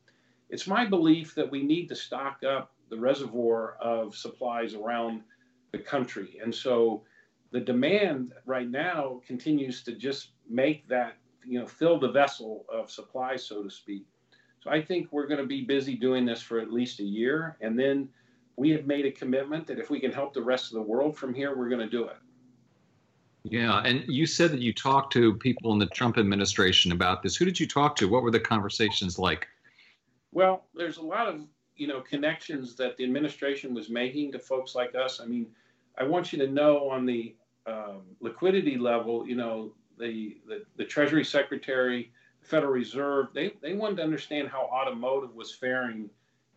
it's 0.50 0.68
my 0.68 0.86
belief 0.86 1.36
that 1.36 1.50
we 1.50 1.64
need 1.64 1.88
to 1.90 1.96
stock 1.96 2.44
up 2.44 2.74
the 2.90 2.98
reservoir 2.98 3.78
of 3.82 4.16
supplies 4.16 4.74
around 4.74 5.22
the 5.72 5.80
country. 5.80 6.40
And 6.42 6.54
so 6.54 7.04
the 7.52 7.60
demand 7.60 8.34
right 8.46 8.70
now 8.70 9.22
continues 9.26 9.84
to 9.84 9.94
just 9.94 10.32
make 10.50 10.88
that, 10.88 11.18
you 11.46 11.60
know, 11.60 11.68
fill 11.68 12.00
the 12.00 12.12
vessel 12.12 12.66
of 12.72 12.92
supply, 12.92 13.36
so 13.36 13.64
to 13.64 13.70
speak. 13.70 14.06
I 14.70 14.82
think 14.82 15.12
we're 15.12 15.28
going 15.28 15.40
to 15.40 15.48
be 15.48 15.64
busy 15.64 15.96
doing 15.96 16.26
this 16.26 16.42
for 16.42 16.60
at 16.60 16.72
least 16.72 17.00
a 17.00 17.04
year. 17.04 17.58
And 17.62 17.78
then 17.78 18.10
we 18.56 18.70
have 18.72 18.86
made 18.86 19.06
a 19.06 19.12
commitment 19.12 19.68
that 19.68 19.80
if 19.80 19.90
we 19.90 20.00
can 20.00 20.12
help 20.12 20.34
the 20.34 20.42
rest 20.42 20.72
of 20.72 20.74
the 20.74 20.82
world 20.82 21.18
from 21.18 21.34
here, 21.34 21.56
we're 21.56 21.70
going 21.70 21.82
to 21.82 21.90
do 21.90 22.06
it. 22.06 22.18
Yeah, 23.44 23.82
and 23.86 24.04
you 24.08 24.26
said 24.26 24.52
that 24.52 24.60
you 24.60 24.74
talked 24.74 25.14
to 25.14 25.36
people 25.36 25.72
in 25.72 25.80
the 25.80 25.86
Trump 25.86 26.18
administration 26.18 26.92
about 26.92 27.24
this. 27.24 27.36
Who 27.36 27.46
did 27.46 27.60
you 27.60 27.68
talk 27.68 27.96
to? 27.98 28.10
What 28.10 28.24
were 28.24 28.32
the 28.32 28.40
conversations 28.40 29.18
like? 29.18 29.48
Well, 30.34 30.66
there's 30.76 30.98
a 30.98 31.02
lot 31.02 31.28
of 31.28 31.42
you 31.78 31.88
know 31.88 32.02
connections 32.02 32.76
that 32.76 32.98
the 32.98 33.04
administration 33.06 33.74
was 33.74 33.90
making 33.90 34.34
to 34.34 34.40
folks 34.40 34.76
like 34.76 34.96
us. 34.96 35.22
I 35.22 35.26
mean, 35.26 35.48
I 35.98 36.04
want 36.04 36.34
you 36.34 36.40
to 36.40 36.48
know 36.48 36.90
on 36.90 37.06
the 37.06 37.36
um, 37.68 38.02
liquidity 38.20 38.78
level, 38.78 39.26
you 39.26 39.36
know, 39.36 39.72
the, 39.98 40.38
the 40.48 40.66
the 40.76 40.84
Treasury 40.84 41.24
Secretary, 41.24 42.12
Federal 42.48 42.72
Reserve, 42.72 43.28
they 43.34 43.54
they 43.62 43.74
wanted 43.74 43.98
to 43.98 44.04
understand 44.04 44.48
how 44.48 44.62
automotive 44.62 45.36
was 45.36 45.54
faring 45.54 46.10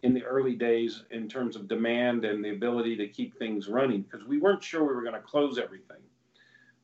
in 0.02 0.14
the 0.14 0.24
early 0.24 0.54
days 0.54 1.02
in 1.10 1.28
terms 1.28 1.56
of 1.56 1.68
demand 1.68 2.24
and 2.24 2.44
the 2.44 2.50
ability 2.50 2.96
to 2.96 3.08
keep 3.08 3.36
things 3.38 3.68
running 3.68 4.02
because 4.02 4.26
we 4.26 4.38
weren't 4.38 4.62
sure 4.62 4.82
we 4.82 4.94
were 4.94 5.02
going 5.02 5.14
to 5.14 5.20
close 5.20 5.58
everything. 5.58 5.98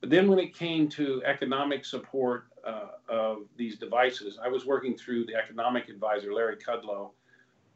But 0.00 0.10
then 0.10 0.28
when 0.28 0.38
it 0.38 0.54
came 0.54 0.88
to 0.90 1.22
economic 1.24 1.84
support 1.84 2.48
uh, 2.66 2.88
of 3.08 3.38
these 3.56 3.78
devices, 3.78 4.38
I 4.42 4.48
was 4.48 4.66
working 4.66 4.96
through 4.96 5.24
the 5.24 5.36
economic 5.36 5.88
advisor, 5.88 6.34
Larry 6.34 6.56
Kudlow, 6.56 7.12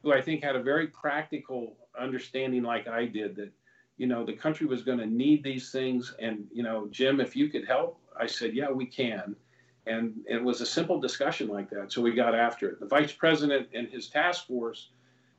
who 0.03 0.13
I 0.13 0.21
think 0.21 0.43
had 0.43 0.57
a 0.57 0.63
very 0.63 0.89
practical 0.89 1.77
understanding, 1.99 2.63
like 2.63 2.89
I 2.89 3.07
did, 3.07 3.37
that 3.37 3.51
you 3.97 4.07
know 4.07 4.27
the 4.27 4.33
country 4.33 4.67
was 4.67 4.83
going 4.83 4.99
to 4.99 5.07
need 5.07 5.45
these 5.45 5.71
things, 5.71 6.15
and 6.19 6.47
you 6.53 6.63
know, 6.63 6.89
Jim, 6.91 7.21
if 7.21 7.37
you 7.37 7.49
could 7.49 7.67
help, 7.67 8.01
I 8.19 8.27
said, 8.27 8.55
yeah, 8.55 8.71
we 8.71 8.87
can. 8.87 9.37
And 9.87 10.15
it 10.29 10.43
was 10.43 10.61
a 10.61 10.67
simple 10.67 11.01
discussion 11.01 11.49
like 11.49 11.71
that. 11.71 11.93
So 11.93 12.03
we 12.03 12.13
got 12.13 12.35
after 12.35 12.69
it. 12.69 12.81
The 12.81 12.87
vice 12.87 13.13
president 13.13 13.69
and 13.75 13.89
his 13.89 14.09
task 14.09 14.47
force 14.47 14.91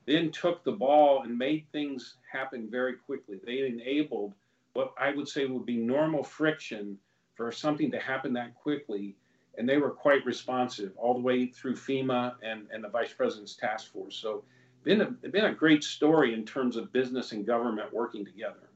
then 0.06 0.32
took 0.32 0.64
the 0.64 0.72
ball 0.72 1.22
and 1.24 1.38
made 1.38 1.66
things 1.72 2.16
happen 2.32 2.68
very 2.70 2.96
quickly. 2.96 3.40
They 3.46 3.66
enabled 3.68 4.34
what 4.74 4.94
I 5.00 5.12
would 5.12 5.28
say 5.28 5.46
would 5.46 5.66
be 5.66 5.78
normal 5.78 6.24
friction 6.24 6.98
for 7.36 7.52
something 7.52 7.92
to 7.92 8.00
happen 8.00 8.34
that 8.34 8.56
quickly. 8.56 9.16
And 9.58 9.68
they 9.68 9.78
were 9.78 9.92
quite 9.92 10.26
responsive 10.26 10.94
all 10.98 11.14
the 11.14 11.20
way 11.20 11.46
through 11.46 11.76
FEMA 11.76 12.36
and, 12.42 12.68
and 12.74 12.84
the 12.84 12.90
vice 12.90 13.14
president's 13.14 13.56
task 13.56 13.92
force. 13.92 14.16
So 14.16 14.44
been 14.84 15.02
a, 15.02 15.06
been 15.06 15.46
a 15.46 15.54
great 15.54 15.84
story 15.84 16.34
in 16.34 16.46
terms 16.46 16.78
of 16.78 16.92
business 16.92 17.32
and 17.32 17.46
government 17.46 17.94
working 17.94 18.26
together. 18.26 18.70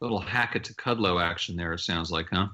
Little 0.00 0.20
Hackett 0.20 0.64
to 0.64 0.74
Kudlow 0.74 1.22
action 1.22 1.56
there, 1.56 1.72
it 1.72 1.80
sounds 1.80 2.10
like, 2.10 2.26
huh? 2.30 2.48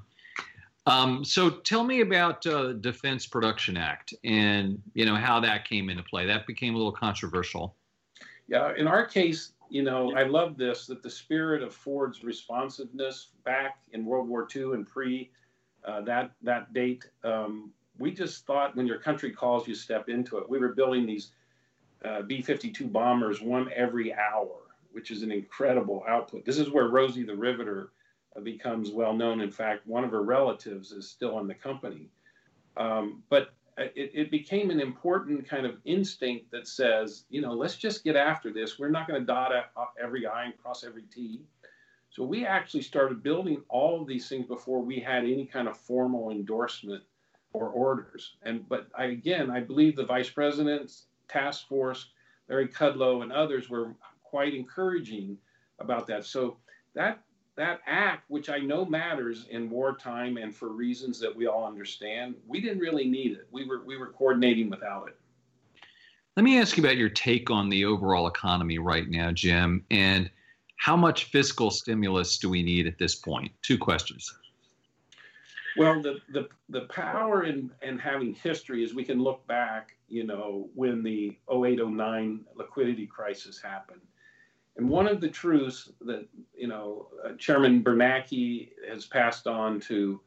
Um, 0.87 1.25
so 1.25 1.49
tell 1.49 1.83
me 1.83 2.01
about 2.01 2.45
uh, 2.45 2.73
Defense 2.73 3.25
Production 3.25 3.75
Act 3.75 4.13
and 4.23 4.81
you 4.93 5.05
know 5.05 5.15
how 5.15 5.39
that 5.39 5.67
came 5.67 5.89
into 5.89 6.03
play. 6.03 6.25
That 6.25 6.45
became 6.45 6.75
a 6.75 6.77
little 6.77 6.91
controversial. 6.91 7.75
Yeah, 8.47 8.73
in 8.77 8.87
our 8.87 9.05
case, 9.05 9.53
you 9.69 9.81
know, 9.81 10.13
I 10.15 10.23
love 10.23 10.57
this 10.57 10.85
that 10.87 11.01
the 11.01 11.09
spirit 11.09 11.63
of 11.63 11.73
Ford's 11.73 12.23
responsiveness 12.23 13.29
back 13.43 13.79
in 13.93 14.05
World 14.05 14.27
War 14.27 14.47
II 14.55 14.73
and 14.73 14.87
pre 14.87 15.31
uh, 15.83 16.01
that 16.01 16.31
that 16.41 16.73
date, 16.73 17.05
um, 17.23 17.71
we 17.97 18.11
just 18.11 18.45
thought 18.45 18.75
when 18.75 18.85
your 18.85 18.99
country 18.99 19.31
calls, 19.31 19.67
you 19.67 19.75
step 19.75 20.09
into 20.09 20.37
it. 20.37 20.49
We 20.49 20.59
were 20.59 20.73
building 20.73 21.05
these 21.05 21.31
uh, 22.03 22.21
B-52 22.23 22.91
bombers, 22.91 23.41
one 23.41 23.69
every 23.75 24.13
hour, 24.13 24.55
which 24.91 25.11
is 25.11 25.23
an 25.23 25.31
incredible 25.31 26.03
output. 26.07 26.45
This 26.45 26.59
is 26.59 26.69
where 26.69 26.89
Rosie 26.89 27.23
the 27.23 27.35
Riveter 27.35 27.91
becomes 28.43 28.91
well 28.91 29.13
known. 29.13 29.41
In 29.41 29.51
fact, 29.51 29.87
one 29.87 30.03
of 30.03 30.11
her 30.11 30.23
relatives 30.23 30.91
is 30.91 31.09
still 31.09 31.39
in 31.39 31.47
the 31.47 31.53
company. 31.53 32.09
Um, 32.77 33.23
but 33.29 33.53
it, 33.77 34.11
it 34.13 34.31
became 34.31 34.69
an 34.69 34.79
important 34.79 35.47
kind 35.47 35.65
of 35.65 35.77
instinct 35.85 36.51
that 36.51 36.67
says, 36.67 37.25
you 37.29 37.41
know, 37.41 37.53
let's 37.53 37.75
just 37.75 38.03
get 38.03 38.15
after 38.15 38.51
this. 38.51 38.79
We're 38.79 38.89
not 38.89 39.07
going 39.07 39.19
to 39.19 39.25
dot 39.25 39.51
every 40.01 40.25
I 40.27 40.45
and 40.45 40.57
cross 40.61 40.83
every 40.83 41.03
T. 41.03 41.41
So 42.09 42.23
we 42.23 42.45
actually 42.45 42.83
started 42.83 43.21
building 43.21 43.61
all 43.67 44.01
of 44.01 44.07
these 44.07 44.29
things 44.29 44.47
before 44.47 44.81
we 44.81 44.99
had 44.99 45.23
any 45.23 45.45
kind 45.45 45.67
of 45.67 45.77
formal 45.77 46.31
endorsement 46.31 47.03
or 47.51 47.67
orders. 47.67 48.35
And 48.43 48.67
but 48.69 48.87
I, 48.97 49.05
again, 49.05 49.49
I 49.49 49.59
believe 49.59 49.95
the 49.95 50.05
vice 50.05 50.29
president's 50.29 51.07
task 51.27 51.67
force, 51.67 52.09
Larry 52.47 52.69
Kudlow, 52.69 53.23
and 53.23 53.33
others 53.33 53.69
were 53.69 53.95
quite 54.23 54.53
encouraging 54.53 55.37
about 55.79 56.07
that. 56.07 56.25
So 56.25 56.57
that 56.93 57.21
that 57.55 57.81
act, 57.87 58.29
which 58.29 58.49
I 58.49 58.59
know 58.59 58.85
matters 58.85 59.45
in 59.49 59.69
wartime 59.69 60.37
and 60.37 60.53
for 60.53 60.69
reasons 60.69 61.19
that 61.19 61.33
we 61.33 61.47
all 61.47 61.65
understand, 61.65 62.35
we 62.47 62.59
didn't 62.59 62.79
really 62.79 63.07
need 63.07 63.31
it. 63.33 63.47
We 63.51 63.65
were 63.65 63.83
we 63.85 63.97
were 63.97 64.07
coordinating 64.07 64.69
without 64.69 65.07
it. 65.07 65.17
Let 66.35 66.43
me 66.43 66.59
ask 66.59 66.75
you 66.75 66.83
about 66.83 66.97
your 66.97 67.09
take 67.09 67.49
on 67.49 67.69
the 67.69 67.85
overall 67.85 68.27
economy 68.27 68.77
right 68.77 69.09
now, 69.09 69.31
Jim, 69.31 69.85
and 69.89 70.29
how 70.75 70.97
much 70.97 71.25
fiscal 71.25 71.71
stimulus 71.71 72.37
do 72.37 72.49
we 72.49 72.61
need 72.61 72.87
at 72.87 72.97
this 72.97 73.15
point? 73.15 73.51
Two 73.61 73.77
questions. 73.77 74.33
Well, 75.77 76.01
the 76.01 76.19
the, 76.29 76.49
the 76.67 76.81
power 76.81 77.43
in, 77.43 77.71
in 77.81 77.97
having 77.97 78.33
history 78.33 78.83
is 78.83 78.93
we 78.93 79.05
can 79.05 79.23
look 79.23 79.47
back, 79.47 79.95
you 80.09 80.25
know, 80.25 80.69
when 80.75 81.03
the 81.03 81.37
0809 81.49 82.41
liquidity 82.55 83.07
crisis 83.07 83.61
happened 83.61 84.01
and 84.77 84.89
one 84.89 85.07
of 85.07 85.21
the 85.21 85.29
truths 85.29 85.91
that 86.01 86.27
you 86.55 86.67
know 86.67 87.07
uh, 87.23 87.33
Chairman 87.37 87.83
Bernanke 87.83 88.69
has 88.89 89.05
passed 89.05 89.47
on 89.47 89.79
to 89.81 90.19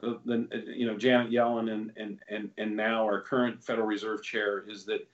the, 0.00 0.20
the, 0.24 0.64
you 0.66 0.86
know 0.86 0.96
Janet 0.96 1.30
Yellen 1.30 1.72
and, 1.72 1.92
and 1.96 2.20
and 2.28 2.50
and 2.58 2.76
now 2.76 3.04
our 3.04 3.20
current 3.20 3.62
Federal 3.62 3.86
Reserve 3.86 4.22
Chair 4.22 4.64
is 4.68 4.84
that 4.86 5.06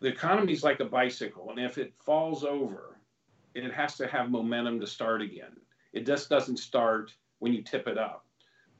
the 0.00 0.08
economy 0.08 0.52
is 0.52 0.62
like 0.62 0.80
a 0.80 0.84
bicycle, 0.84 1.50
and 1.50 1.58
if 1.58 1.78
it 1.78 1.94
falls 1.98 2.44
over, 2.44 2.98
it 3.54 3.72
has 3.72 3.96
to 3.96 4.06
have 4.06 4.30
momentum 4.30 4.78
to 4.80 4.86
start 4.86 5.22
again. 5.22 5.56
It 5.92 6.06
just 6.06 6.28
doesn't 6.28 6.58
start 6.58 7.12
when 7.38 7.52
you 7.52 7.62
tip 7.62 7.88
it 7.88 7.96
up. 7.96 8.26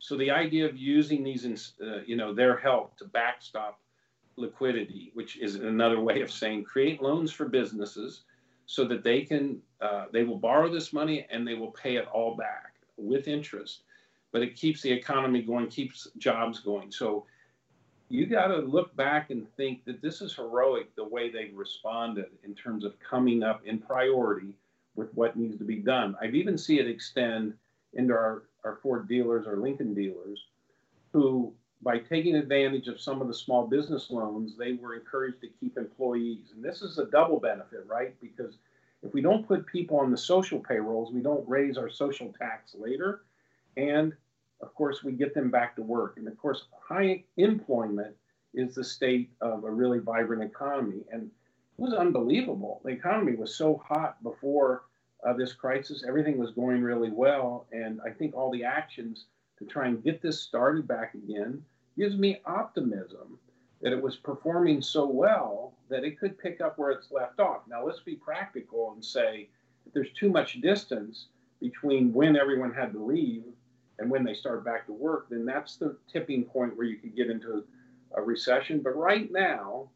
So 0.00 0.16
the 0.16 0.30
idea 0.30 0.66
of 0.68 0.76
using 0.76 1.24
these, 1.24 1.72
uh, 1.80 2.00
you 2.04 2.16
know, 2.16 2.34
their 2.34 2.58
help 2.58 2.98
to 2.98 3.06
backstop 3.06 3.80
liquidity, 4.36 5.12
which 5.14 5.38
is 5.38 5.54
another 5.54 6.00
way 6.00 6.20
of 6.20 6.30
saying 6.30 6.64
create 6.64 7.00
loans 7.00 7.32
for 7.32 7.48
businesses 7.48 8.24
so 8.66 8.84
that 8.86 9.04
they 9.04 9.22
can 9.22 9.60
uh, 9.80 10.06
they 10.12 10.24
will 10.24 10.38
borrow 10.38 10.72
this 10.72 10.92
money 10.92 11.26
and 11.30 11.46
they 11.46 11.54
will 11.54 11.70
pay 11.70 11.96
it 11.96 12.06
all 12.12 12.36
back 12.36 12.74
with 12.96 13.28
interest. 13.28 13.82
But 14.32 14.42
it 14.42 14.56
keeps 14.56 14.82
the 14.82 14.90
economy 14.90 15.42
going 15.42 15.68
keeps 15.68 16.08
jobs 16.18 16.60
going. 16.60 16.90
So 16.90 17.26
you 18.08 18.26
got 18.26 18.48
to 18.48 18.58
look 18.58 18.94
back 18.96 19.30
and 19.30 19.46
think 19.56 19.84
that 19.84 20.02
this 20.02 20.20
is 20.20 20.34
heroic 20.34 20.94
the 20.94 21.04
way 21.04 21.30
they 21.30 21.50
responded 21.54 22.26
in 22.44 22.54
terms 22.54 22.84
of 22.84 22.98
coming 23.00 23.42
up 23.42 23.62
in 23.64 23.78
priority 23.78 24.56
with 24.94 25.12
what 25.14 25.36
needs 25.36 25.58
to 25.58 25.64
be 25.64 25.76
done. 25.76 26.16
I've 26.20 26.34
even 26.34 26.56
seen 26.56 26.78
it 26.78 26.88
extend 26.88 27.54
into 27.94 28.12
our, 28.12 28.44
our 28.64 28.76
ford 28.76 29.08
dealers 29.08 29.46
or 29.46 29.56
lincoln 29.56 29.94
dealers 29.94 30.46
who 31.12 31.52
by 31.84 31.98
taking 31.98 32.34
advantage 32.34 32.88
of 32.88 33.00
some 33.00 33.20
of 33.20 33.28
the 33.28 33.34
small 33.34 33.66
business 33.66 34.10
loans, 34.10 34.56
they 34.56 34.72
were 34.72 34.94
encouraged 34.94 35.42
to 35.42 35.48
keep 35.60 35.76
employees. 35.76 36.52
And 36.54 36.64
this 36.64 36.80
is 36.80 36.98
a 36.98 37.04
double 37.04 37.38
benefit, 37.38 37.84
right? 37.86 38.18
Because 38.22 38.56
if 39.02 39.12
we 39.12 39.20
don't 39.20 39.46
put 39.46 39.66
people 39.66 39.98
on 39.98 40.10
the 40.10 40.16
social 40.16 40.58
payrolls, 40.58 41.12
we 41.12 41.20
don't 41.20 41.46
raise 41.46 41.76
our 41.76 41.90
social 41.90 42.32
tax 42.32 42.74
later. 42.74 43.24
And 43.76 44.14
of 44.62 44.74
course, 44.74 45.04
we 45.04 45.12
get 45.12 45.34
them 45.34 45.50
back 45.50 45.76
to 45.76 45.82
work. 45.82 46.16
And 46.16 46.26
of 46.26 46.38
course, 46.38 46.64
high 46.80 47.22
employment 47.36 48.16
is 48.54 48.74
the 48.74 48.84
state 48.84 49.30
of 49.42 49.64
a 49.64 49.70
really 49.70 49.98
vibrant 49.98 50.42
economy. 50.42 51.02
And 51.12 51.24
it 51.24 51.82
was 51.82 51.92
unbelievable. 51.92 52.80
The 52.82 52.92
economy 52.92 53.36
was 53.36 53.54
so 53.54 53.82
hot 53.86 54.22
before 54.22 54.84
uh, 55.26 55.34
this 55.34 55.52
crisis, 55.52 56.04
everything 56.06 56.38
was 56.38 56.50
going 56.52 56.82
really 56.82 57.10
well. 57.10 57.66
And 57.72 58.00
I 58.06 58.10
think 58.10 58.34
all 58.34 58.50
the 58.50 58.64
actions 58.64 59.26
to 59.58 59.66
try 59.66 59.86
and 59.86 60.02
get 60.02 60.22
this 60.22 60.40
started 60.40 60.88
back 60.88 61.14
again 61.14 61.62
gives 61.96 62.16
me 62.16 62.40
optimism 62.44 63.38
that 63.80 63.92
it 63.92 64.02
was 64.02 64.16
performing 64.16 64.80
so 64.80 65.06
well 65.06 65.74
that 65.88 66.04
it 66.04 66.18
could 66.18 66.38
pick 66.38 66.60
up 66.60 66.78
where 66.78 66.90
it's 66.90 67.10
left 67.10 67.38
off. 67.38 67.62
Now, 67.68 67.84
let's 67.84 68.00
be 68.00 68.16
practical 68.16 68.92
and 68.92 69.04
say 69.04 69.48
if 69.86 69.92
there's 69.92 70.12
too 70.18 70.30
much 70.30 70.60
distance 70.60 71.26
between 71.60 72.12
when 72.12 72.36
everyone 72.36 72.72
had 72.72 72.92
to 72.92 73.04
leave 73.04 73.44
and 73.98 74.10
when 74.10 74.24
they 74.24 74.34
start 74.34 74.64
back 74.64 74.86
to 74.86 74.92
work, 74.92 75.28
then 75.28 75.44
that's 75.44 75.76
the 75.76 75.96
tipping 76.10 76.44
point 76.44 76.76
where 76.76 76.86
you 76.86 76.96
could 76.96 77.14
get 77.14 77.30
into 77.30 77.64
a 78.16 78.22
recession. 78.22 78.80
But 78.80 78.96
right 78.96 79.30
now, 79.30 79.88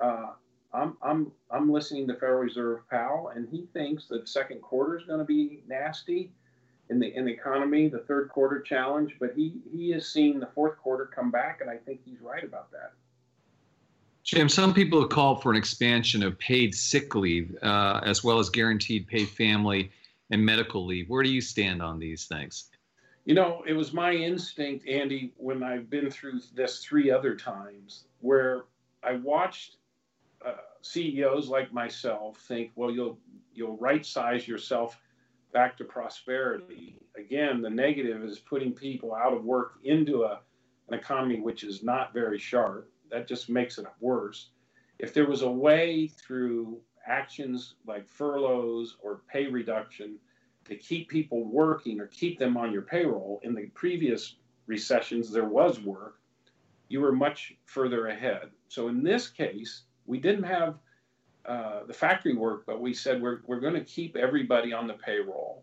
uh, 0.00 0.30
I'm, 0.72 0.96
I'm, 1.02 1.32
I'm 1.50 1.70
listening 1.70 2.06
to 2.08 2.14
Federal 2.14 2.40
Reserve 2.40 2.88
Powell, 2.90 3.32
and 3.34 3.48
he 3.48 3.66
thinks 3.72 4.06
that 4.08 4.28
second 4.28 4.62
quarter 4.62 4.98
is 4.98 5.04
going 5.04 5.18
to 5.18 5.24
be 5.24 5.62
nasty. 5.66 6.30
In 6.90 7.00
the 7.00 7.14
in 7.14 7.24
the 7.24 7.32
economy, 7.32 7.88
the 7.88 7.98
third 7.98 8.28
quarter 8.28 8.60
challenge, 8.60 9.16
but 9.18 9.32
he 9.34 9.54
he 9.72 9.90
has 9.90 10.08
seen 10.08 10.40
the 10.40 10.46
fourth 10.46 10.78
quarter 10.78 11.06
come 11.06 11.30
back, 11.30 11.60
and 11.60 11.70
I 11.70 11.76
think 11.76 12.00
he's 12.04 12.20
right 12.20 12.44
about 12.44 12.70
that. 12.72 12.92
Jim, 14.22 14.48
some 14.48 14.74
people 14.74 15.00
have 15.00 15.10
called 15.10 15.40
for 15.40 15.52
an 15.52 15.56
expansion 15.56 16.22
of 16.22 16.36
paid 16.38 16.74
sick 16.74 17.14
leave 17.14 17.56
uh, 17.62 18.00
as 18.04 18.24
well 18.24 18.40
as 18.40 18.50
guaranteed 18.50 19.06
paid 19.06 19.28
family 19.28 19.92
and 20.30 20.44
medical 20.44 20.84
leave. 20.84 21.08
Where 21.08 21.22
do 21.22 21.30
you 21.30 21.40
stand 21.40 21.80
on 21.80 22.00
these 22.00 22.24
things? 22.24 22.70
You 23.24 23.34
know, 23.34 23.62
it 23.66 23.72
was 23.72 23.92
my 23.92 24.12
instinct, 24.12 24.86
Andy, 24.86 25.32
when 25.36 25.62
I've 25.62 25.88
been 25.90 26.10
through 26.10 26.40
this 26.54 26.84
three 26.84 27.10
other 27.10 27.34
times, 27.34 28.04
where 28.20 28.64
I 29.02 29.14
watched 29.14 29.76
uh, 30.44 30.54
CEOs 30.82 31.48
like 31.48 31.72
myself 31.72 32.38
think, 32.38 32.72
well, 32.74 32.90
you'll 32.90 33.18
you'll 33.54 33.76
right 33.78 34.04
size 34.04 34.46
yourself 34.46 34.98
back 35.56 35.74
to 35.74 35.84
prosperity. 35.84 37.00
Again, 37.16 37.62
the 37.62 37.70
negative 37.70 38.22
is 38.22 38.38
putting 38.38 38.74
people 38.74 39.14
out 39.14 39.32
of 39.32 39.42
work 39.42 39.78
into 39.84 40.24
a, 40.24 40.40
an 40.88 40.98
economy 40.98 41.40
which 41.40 41.64
is 41.64 41.82
not 41.82 42.12
very 42.12 42.38
sharp. 42.38 42.90
That 43.10 43.26
just 43.26 43.48
makes 43.48 43.78
it 43.78 43.86
worse. 43.98 44.50
If 44.98 45.14
there 45.14 45.26
was 45.26 45.40
a 45.40 45.50
way 45.50 46.08
through 46.08 46.82
actions 47.06 47.76
like 47.86 48.06
furloughs 48.06 48.98
or 49.02 49.22
pay 49.32 49.46
reduction 49.46 50.18
to 50.66 50.76
keep 50.76 51.08
people 51.08 51.42
working 51.46 52.00
or 52.00 52.08
keep 52.08 52.38
them 52.38 52.58
on 52.58 52.70
your 52.70 52.82
payroll, 52.82 53.40
in 53.42 53.54
the 53.54 53.68
previous 53.68 54.36
recessions, 54.66 55.32
there 55.32 55.48
was 55.48 55.80
work, 55.80 56.20
you 56.88 57.00
were 57.00 57.12
much 57.12 57.54
further 57.64 58.08
ahead. 58.08 58.50
So 58.68 58.88
in 58.88 59.02
this 59.02 59.28
case, 59.30 59.84
we 60.04 60.18
didn't 60.18 60.44
have 60.44 60.74
uh, 61.46 61.84
the 61.86 61.92
factory 61.92 62.34
work, 62.34 62.64
but 62.66 62.80
we 62.80 62.92
said 62.92 63.22
we're, 63.22 63.40
we're 63.46 63.60
going 63.60 63.74
to 63.74 63.84
keep 63.84 64.16
everybody 64.16 64.72
on 64.72 64.86
the 64.86 64.94
payroll 64.94 65.62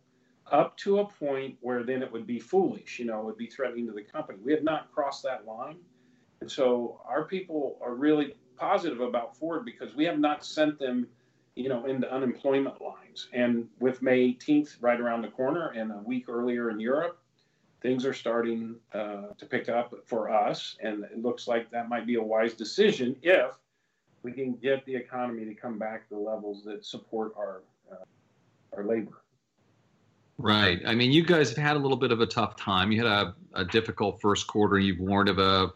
up 0.51 0.77
to 0.77 0.99
a 0.99 1.05
point 1.05 1.57
where 1.61 1.83
then 1.83 2.01
it 2.03 2.11
would 2.11 2.27
be 2.27 2.39
foolish, 2.39 2.99
you 2.99 3.05
know, 3.05 3.19
it 3.19 3.25
would 3.25 3.37
be 3.37 3.47
threatening 3.47 3.87
to 3.87 3.93
the 3.93 4.01
company. 4.01 4.39
We 4.43 4.51
have 4.53 4.63
not 4.63 4.91
crossed 4.93 5.23
that 5.23 5.45
line. 5.45 5.77
And 6.41 6.51
so 6.51 7.01
our 7.05 7.23
people 7.25 7.77
are 7.81 7.95
really 7.95 8.35
positive 8.57 8.99
about 8.99 9.35
Ford 9.35 9.65
because 9.65 9.95
we 9.95 10.05
have 10.05 10.19
not 10.19 10.45
sent 10.45 10.79
them, 10.79 11.07
you 11.55 11.69
know, 11.69 11.85
into 11.85 12.11
unemployment 12.13 12.81
lines. 12.81 13.29
And 13.33 13.67
with 13.79 14.01
May 14.01 14.33
18th 14.33 14.77
right 14.81 14.99
around 14.99 15.21
the 15.21 15.29
corner 15.29 15.69
and 15.69 15.91
a 15.91 15.97
week 15.97 16.29
earlier 16.29 16.69
in 16.69 16.79
Europe, 16.79 17.19
things 17.81 18.05
are 18.05 18.13
starting 18.13 18.75
uh, 18.93 19.27
to 19.37 19.45
pick 19.45 19.69
up 19.69 19.93
for 20.05 20.29
us. 20.29 20.77
And 20.81 21.03
it 21.03 21.21
looks 21.21 21.47
like 21.47 21.71
that 21.71 21.89
might 21.89 22.05
be 22.05 22.15
a 22.15 22.23
wise 22.23 22.53
decision 22.53 23.15
if 23.21 23.51
we 24.24 24.32
can 24.32 24.53
get 24.56 24.86
the 24.86 24.96
economy 24.96 25.46
to 25.46 25.53
come 25.53 25.77
back 25.77 26.08
to 26.10 26.15
the 26.15 26.20
levels 26.20 26.63
that 26.63 26.86
support 26.86 27.34
our 27.38 27.62
uh, 27.92 27.96
our 28.75 28.86
labor. 28.86 29.22
Right. 30.38 30.82
I 30.86 30.96
mean, 30.96 31.12
you 31.12 31.24
guys 31.24 31.50
have 31.50 31.58
had 31.58 31.75
a 31.75 31.80
little 31.80 31.98
bit 31.98 32.12
of 32.12 32.20
a 32.20 32.25
tough 32.25 32.56
time. 32.56 32.92
You 32.92 33.06
had 33.06 33.12
a, 33.12 33.36
a 33.53 33.65
difficult 33.65 34.20
first 34.20 34.48
quarter. 34.48 34.80
You've 34.80 35.00
warned 35.00 35.30
of 35.30 35.38
a, 35.38 35.72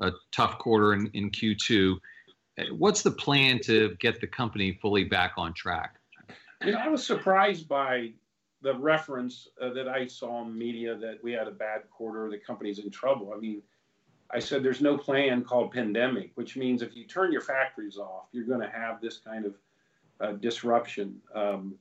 a 0.00 0.10
tough 0.32 0.58
quarter 0.58 0.94
in, 0.94 1.08
in 1.14 1.30
Q2. 1.30 1.96
What's 2.72 3.02
the 3.02 3.12
plan 3.12 3.60
to 3.60 3.96
get 4.00 4.20
the 4.20 4.26
company 4.26 4.78
fully 4.82 5.04
back 5.04 5.34
on 5.36 5.54
track? 5.54 5.94
You 6.64 6.72
know, 6.72 6.78
I 6.78 6.88
was 6.88 7.06
surprised 7.06 7.68
by 7.68 8.12
the 8.62 8.74
reference 8.74 9.48
uh, 9.62 9.72
that 9.72 9.88
I 9.88 10.06
saw 10.06 10.42
in 10.42 10.58
media 10.58 10.96
that 10.96 11.22
we 11.22 11.32
had 11.32 11.48
a 11.48 11.52
bad 11.52 11.82
quarter, 11.90 12.28
the 12.28 12.38
company's 12.38 12.78
in 12.78 12.90
trouble. 12.90 13.32
I 13.34 13.38
mean, 13.38 13.62
I 14.32 14.38
said 14.38 14.62
there's 14.62 14.80
no 14.80 14.96
plan 14.96 15.42
called 15.42 15.72
pandemic, 15.72 16.30
which 16.34 16.56
means 16.56 16.82
if 16.82 16.94
you 16.94 17.04
turn 17.04 17.32
your 17.32 17.40
factories 17.40 17.96
off, 17.96 18.26
you're 18.32 18.44
going 18.44 18.60
to 18.60 18.70
have 18.70 19.00
this 19.00 19.18
kind 19.18 19.44
of 19.44 19.54
uh, 20.20 20.32
disruption. 20.32 21.20
Um, 21.34 21.74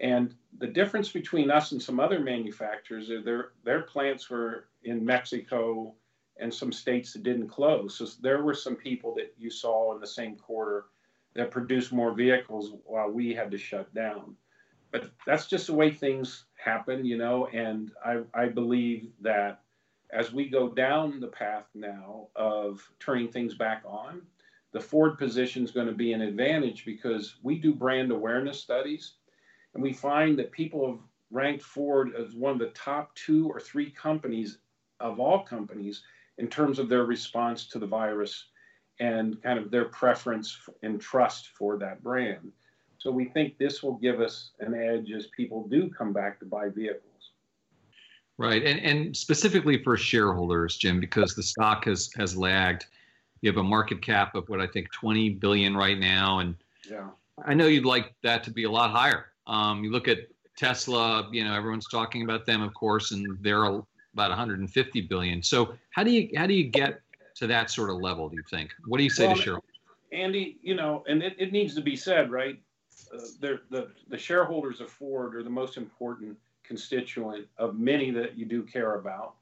and 0.00 0.34
the 0.58 0.66
difference 0.66 1.10
between 1.10 1.50
us 1.50 1.72
and 1.72 1.82
some 1.82 2.00
other 2.00 2.20
manufacturers 2.20 3.10
is 3.10 3.24
their 3.24 3.52
their 3.64 3.82
plants 3.82 4.30
were 4.30 4.68
in 4.84 5.04
Mexico 5.04 5.94
and 6.38 6.52
some 6.52 6.72
states 6.72 7.12
that 7.12 7.22
didn't 7.22 7.48
close. 7.48 7.96
So 7.96 8.06
there 8.20 8.42
were 8.42 8.54
some 8.54 8.74
people 8.74 9.14
that 9.16 9.34
you 9.38 9.50
saw 9.50 9.94
in 9.94 10.00
the 10.00 10.06
same 10.06 10.36
quarter 10.36 10.86
that 11.34 11.50
produced 11.50 11.92
more 11.92 12.12
vehicles 12.12 12.72
while 12.84 13.10
we 13.10 13.34
had 13.34 13.50
to 13.50 13.58
shut 13.58 13.92
down. 13.94 14.36
But 14.90 15.10
that's 15.26 15.46
just 15.46 15.66
the 15.66 15.74
way 15.74 15.90
things 15.90 16.44
happen, 16.56 17.04
you 17.04 17.16
know. 17.16 17.46
And 17.46 17.92
I, 18.04 18.20
I 18.34 18.46
believe 18.46 19.08
that 19.20 19.61
as 20.12 20.32
we 20.32 20.48
go 20.48 20.68
down 20.68 21.20
the 21.20 21.28
path 21.28 21.64
now 21.74 22.28
of 22.36 22.86
turning 23.00 23.28
things 23.28 23.54
back 23.54 23.82
on, 23.86 24.22
the 24.72 24.80
Ford 24.80 25.18
position 25.18 25.64
is 25.64 25.70
going 25.70 25.86
to 25.86 25.94
be 25.94 26.12
an 26.12 26.22
advantage 26.22 26.84
because 26.84 27.36
we 27.42 27.58
do 27.58 27.74
brand 27.74 28.10
awareness 28.10 28.60
studies 28.60 29.14
and 29.74 29.82
we 29.82 29.92
find 29.92 30.38
that 30.38 30.52
people 30.52 30.86
have 30.86 31.00
ranked 31.30 31.62
Ford 31.62 32.12
as 32.14 32.34
one 32.34 32.52
of 32.52 32.58
the 32.58 32.68
top 32.68 33.14
two 33.14 33.48
or 33.48 33.58
three 33.58 33.90
companies 33.90 34.58
of 35.00 35.18
all 35.18 35.40
companies 35.42 36.02
in 36.38 36.48
terms 36.48 36.78
of 36.78 36.88
their 36.88 37.04
response 37.04 37.66
to 37.66 37.78
the 37.78 37.86
virus 37.86 38.46
and 39.00 39.42
kind 39.42 39.58
of 39.58 39.70
their 39.70 39.86
preference 39.86 40.58
and 40.82 41.00
trust 41.00 41.48
for 41.48 41.78
that 41.78 42.02
brand. 42.02 42.52
So 42.98 43.10
we 43.10 43.26
think 43.26 43.58
this 43.58 43.82
will 43.82 43.96
give 43.96 44.20
us 44.20 44.50
an 44.60 44.74
edge 44.74 45.10
as 45.10 45.26
people 45.28 45.66
do 45.68 45.90
come 45.90 46.12
back 46.12 46.38
to 46.40 46.46
buy 46.46 46.68
vehicles. 46.68 47.11
Right, 48.38 48.64
and 48.64 48.80
and 48.80 49.16
specifically 49.16 49.82
for 49.82 49.96
shareholders, 49.96 50.76
Jim, 50.76 51.00
because 51.00 51.34
the 51.34 51.42
stock 51.42 51.84
has 51.84 52.10
has 52.16 52.36
lagged. 52.36 52.86
You 53.40 53.50
have 53.50 53.58
a 53.58 53.62
market 53.62 54.00
cap 54.00 54.34
of 54.34 54.48
what 54.48 54.60
I 54.60 54.66
think 54.66 54.90
20 54.92 55.30
billion 55.30 55.76
right 55.76 55.98
now, 55.98 56.38
and 56.38 56.54
yeah, 56.88 57.08
I 57.44 57.54
know 57.54 57.66
you'd 57.66 57.84
like 57.84 58.14
that 58.22 58.42
to 58.44 58.50
be 58.50 58.64
a 58.64 58.70
lot 58.70 58.90
higher. 58.90 59.26
Um, 59.46 59.84
you 59.84 59.90
look 59.90 60.08
at 60.08 60.18
Tesla, 60.56 61.28
you 61.32 61.44
know, 61.44 61.54
everyone's 61.54 61.88
talking 61.88 62.22
about 62.22 62.46
them, 62.46 62.62
of 62.62 62.72
course, 62.74 63.10
and 63.10 63.38
they're 63.42 63.64
about 63.64 63.84
150 64.14 65.00
billion. 65.02 65.42
So 65.42 65.74
how 65.90 66.02
do 66.02 66.10
you 66.10 66.30
how 66.36 66.46
do 66.46 66.54
you 66.54 66.64
get 66.64 67.00
to 67.36 67.46
that 67.48 67.70
sort 67.70 67.90
of 67.90 67.96
level? 67.96 68.28
Do 68.28 68.36
you 68.36 68.44
think? 68.50 68.70
What 68.86 68.98
do 68.98 69.04
you 69.04 69.10
say 69.10 69.26
well, 69.26 69.36
to 69.36 69.42
shareholders? 69.42 69.70
Andy, 70.12 70.58
you 70.62 70.74
know, 70.74 71.04
and 71.08 71.22
it, 71.22 71.34
it 71.38 71.52
needs 71.52 71.74
to 71.74 71.80
be 71.80 71.96
said, 71.96 72.30
right? 72.30 72.58
Uh, 73.14 73.18
the 73.40 73.90
the 74.08 74.18
shareholders 74.18 74.80
of 74.80 74.90
Ford 74.90 75.34
are 75.34 75.42
the 75.42 75.50
most 75.50 75.76
important 75.76 76.36
constituent 76.64 77.46
of 77.58 77.78
many 77.78 78.10
that 78.10 78.36
you 78.36 78.46
do 78.46 78.62
care 78.62 78.94
about. 78.94 79.34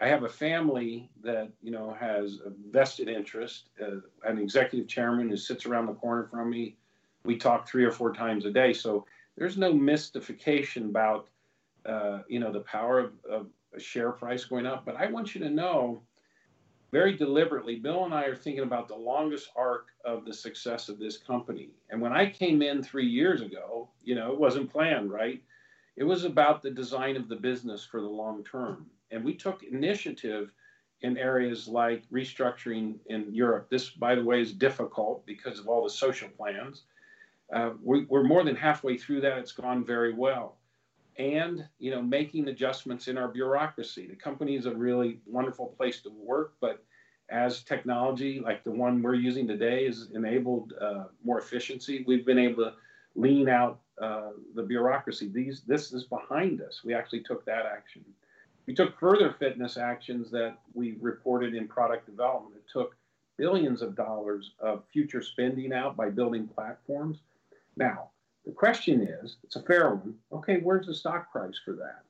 I 0.00 0.08
have 0.08 0.24
a 0.24 0.28
family 0.28 1.10
that 1.22 1.50
you 1.62 1.70
know 1.70 1.96
has 1.98 2.38
a 2.44 2.52
vested 2.70 3.08
interest. 3.08 3.70
Uh, 3.80 4.00
an 4.24 4.38
executive 4.38 4.88
chairman 4.88 5.28
who 5.28 5.36
sits 5.36 5.64
around 5.66 5.86
the 5.86 5.94
corner 5.94 6.24
from 6.24 6.50
me. 6.50 6.76
We 7.24 7.36
talk 7.36 7.66
three 7.66 7.84
or 7.84 7.90
four 7.90 8.12
times 8.12 8.44
a 8.44 8.50
day, 8.50 8.72
so 8.72 9.06
there's 9.36 9.56
no 9.56 9.72
mystification 9.72 10.84
about 10.86 11.28
uh, 11.86 12.20
you 12.28 12.40
know 12.40 12.52
the 12.52 12.60
power 12.60 12.98
of, 12.98 13.12
of 13.28 13.46
a 13.74 13.80
share 13.80 14.12
price 14.12 14.44
going 14.44 14.66
up. 14.66 14.84
But 14.84 14.96
I 14.96 15.06
want 15.06 15.34
you 15.34 15.40
to 15.42 15.50
know 15.50 16.02
very 16.92 17.16
deliberately, 17.16 17.76
Bill 17.76 18.04
and 18.04 18.14
I 18.14 18.24
are 18.24 18.36
thinking 18.36 18.62
about 18.62 18.88
the 18.88 18.94
longest 18.94 19.50
arc 19.56 19.88
of 20.04 20.24
the 20.24 20.32
success 20.32 20.88
of 20.88 20.98
this 20.98 21.18
company. 21.18 21.70
And 21.90 22.00
when 22.00 22.12
I 22.12 22.30
came 22.30 22.62
in 22.62 22.82
three 22.82 23.06
years 23.06 23.40
ago, 23.40 23.88
you 24.04 24.14
know, 24.14 24.32
it 24.32 24.38
wasn't 24.38 24.70
planned, 24.70 25.10
right? 25.10 25.42
It 25.96 26.04
was 26.04 26.24
about 26.24 26.62
the 26.62 26.70
design 26.70 27.16
of 27.16 27.28
the 27.28 27.36
business 27.36 27.84
for 27.84 28.00
the 28.00 28.08
long 28.08 28.44
term. 28.44 28.86
And 29.10 29.24
we 29.24 29.34
took 29.34 29.62
initiative 29.62 30.52
in 31.02 31.16
areas 31.16 31.68
like 31.68 32.08
restructuring 32.10 32.96
in 33.06 33.34
Europe. 33.34 33.68
This, 33.70 33.90
by 33.90 34.14
the 34.14 34.24
way, 34.24 34.40
is 34.40 34.52
difficult 34.52 35.24
because 35.26 35.58
of 35.58 35.68
all 35.68 35.84
the 35.84 35.90
social 35.90 36.28
plans. 36.28 36.82
Uh, 37.52 37.70
we, 37.82 38.06
are 38.12 38.24
more 38.24 38.44
than 38.44 38.56
halfway 38.56 38.96
through 38.96 39.20
that. 39.20 39.38
It's 39.38 39.52
gone 39.52 39.84
very 39.84 40.12
well. 40.12 40.56
And, 41.18 41.66
you 41.78 41.90
know, 41.90 42.02
making 42.02 42.48
adjustments 42.48 43.08
in 43.08 43.16
our 43.16 43.28
bureaucracy. 43.28 44.06
The 44.06 44.16
company 44.16 44.56
is 44.56 44.66
a 44.66 44.74
really 44.74 45.20
wonderful 45.26 45.66
place 45.66 46.00
to 46.02 46.10
work, 46.10 46.54
but 46.60 46.84
as 47.30 47.62
technology 47.62 48.38
like 48.38 48.64
the 48.64 48.70
one 48.70 49.02
we're 49.02 49.14
using 49.14 49.48
today 49.48 49.86
has 49.86 50.08
enabled 50.14 50.74
uh, 50.80 51.04
more 51.24 51.38
efficiency, 51.38 52.04
we've 52.06 52.26
been 52.26 52.38
able 52.38 52.64
to 52.64 52.74
lean 53.14 53.48
out 53.48 53.80
uh, 54.00 54.30
the 54.54 54.62
bureaucracy. 54.62 55.28
These, 55.28 55.62
this 55.66 55.92
is 55.92 56.04
behind 56.04 56.60
us. 56.60 56.82
We 56.84 56.94
actually 56.94 57.22
took 57.22 57.44
that 57.46 57.66
action. 57.66 58.04
We 58.66 58.74
took 58.74 58.98
further 58.98 59.34
fitness 59.38 59.76
actions 59.76 60.30
that 60.32 60.58
we 60.74 60.96
reported 61.00 61.54
in 61.54 61.68
product 61.68 62.06
development. 62.06 62.56
It 62.56 62.70
took 62.70 62.96
billions 63.36 63.82
of 63.82 63.94
dollars 63.94 64.52
of 64.60 64.84
future 64.92 65.22
spending 65.22 65.72
out 65.72 65.96
by 65.96 66.10
building 66.10 66.48
platforms. 66.48 67.18
Now, 67.76 68.10
the 68.44 68.52
question 68.52 69.02
is 69.02 69.36
it's 69.44 69.56
a 69.56 69.62
fair 69.62 69.94
one. 69.94 70.14
Okay, 70.32 70.58
where's 70.62 70.86
the 70.86 70.94
stock 70.94 71.30
price 71.32 71.58
for 71.64 71.72
that? 71.74 72.02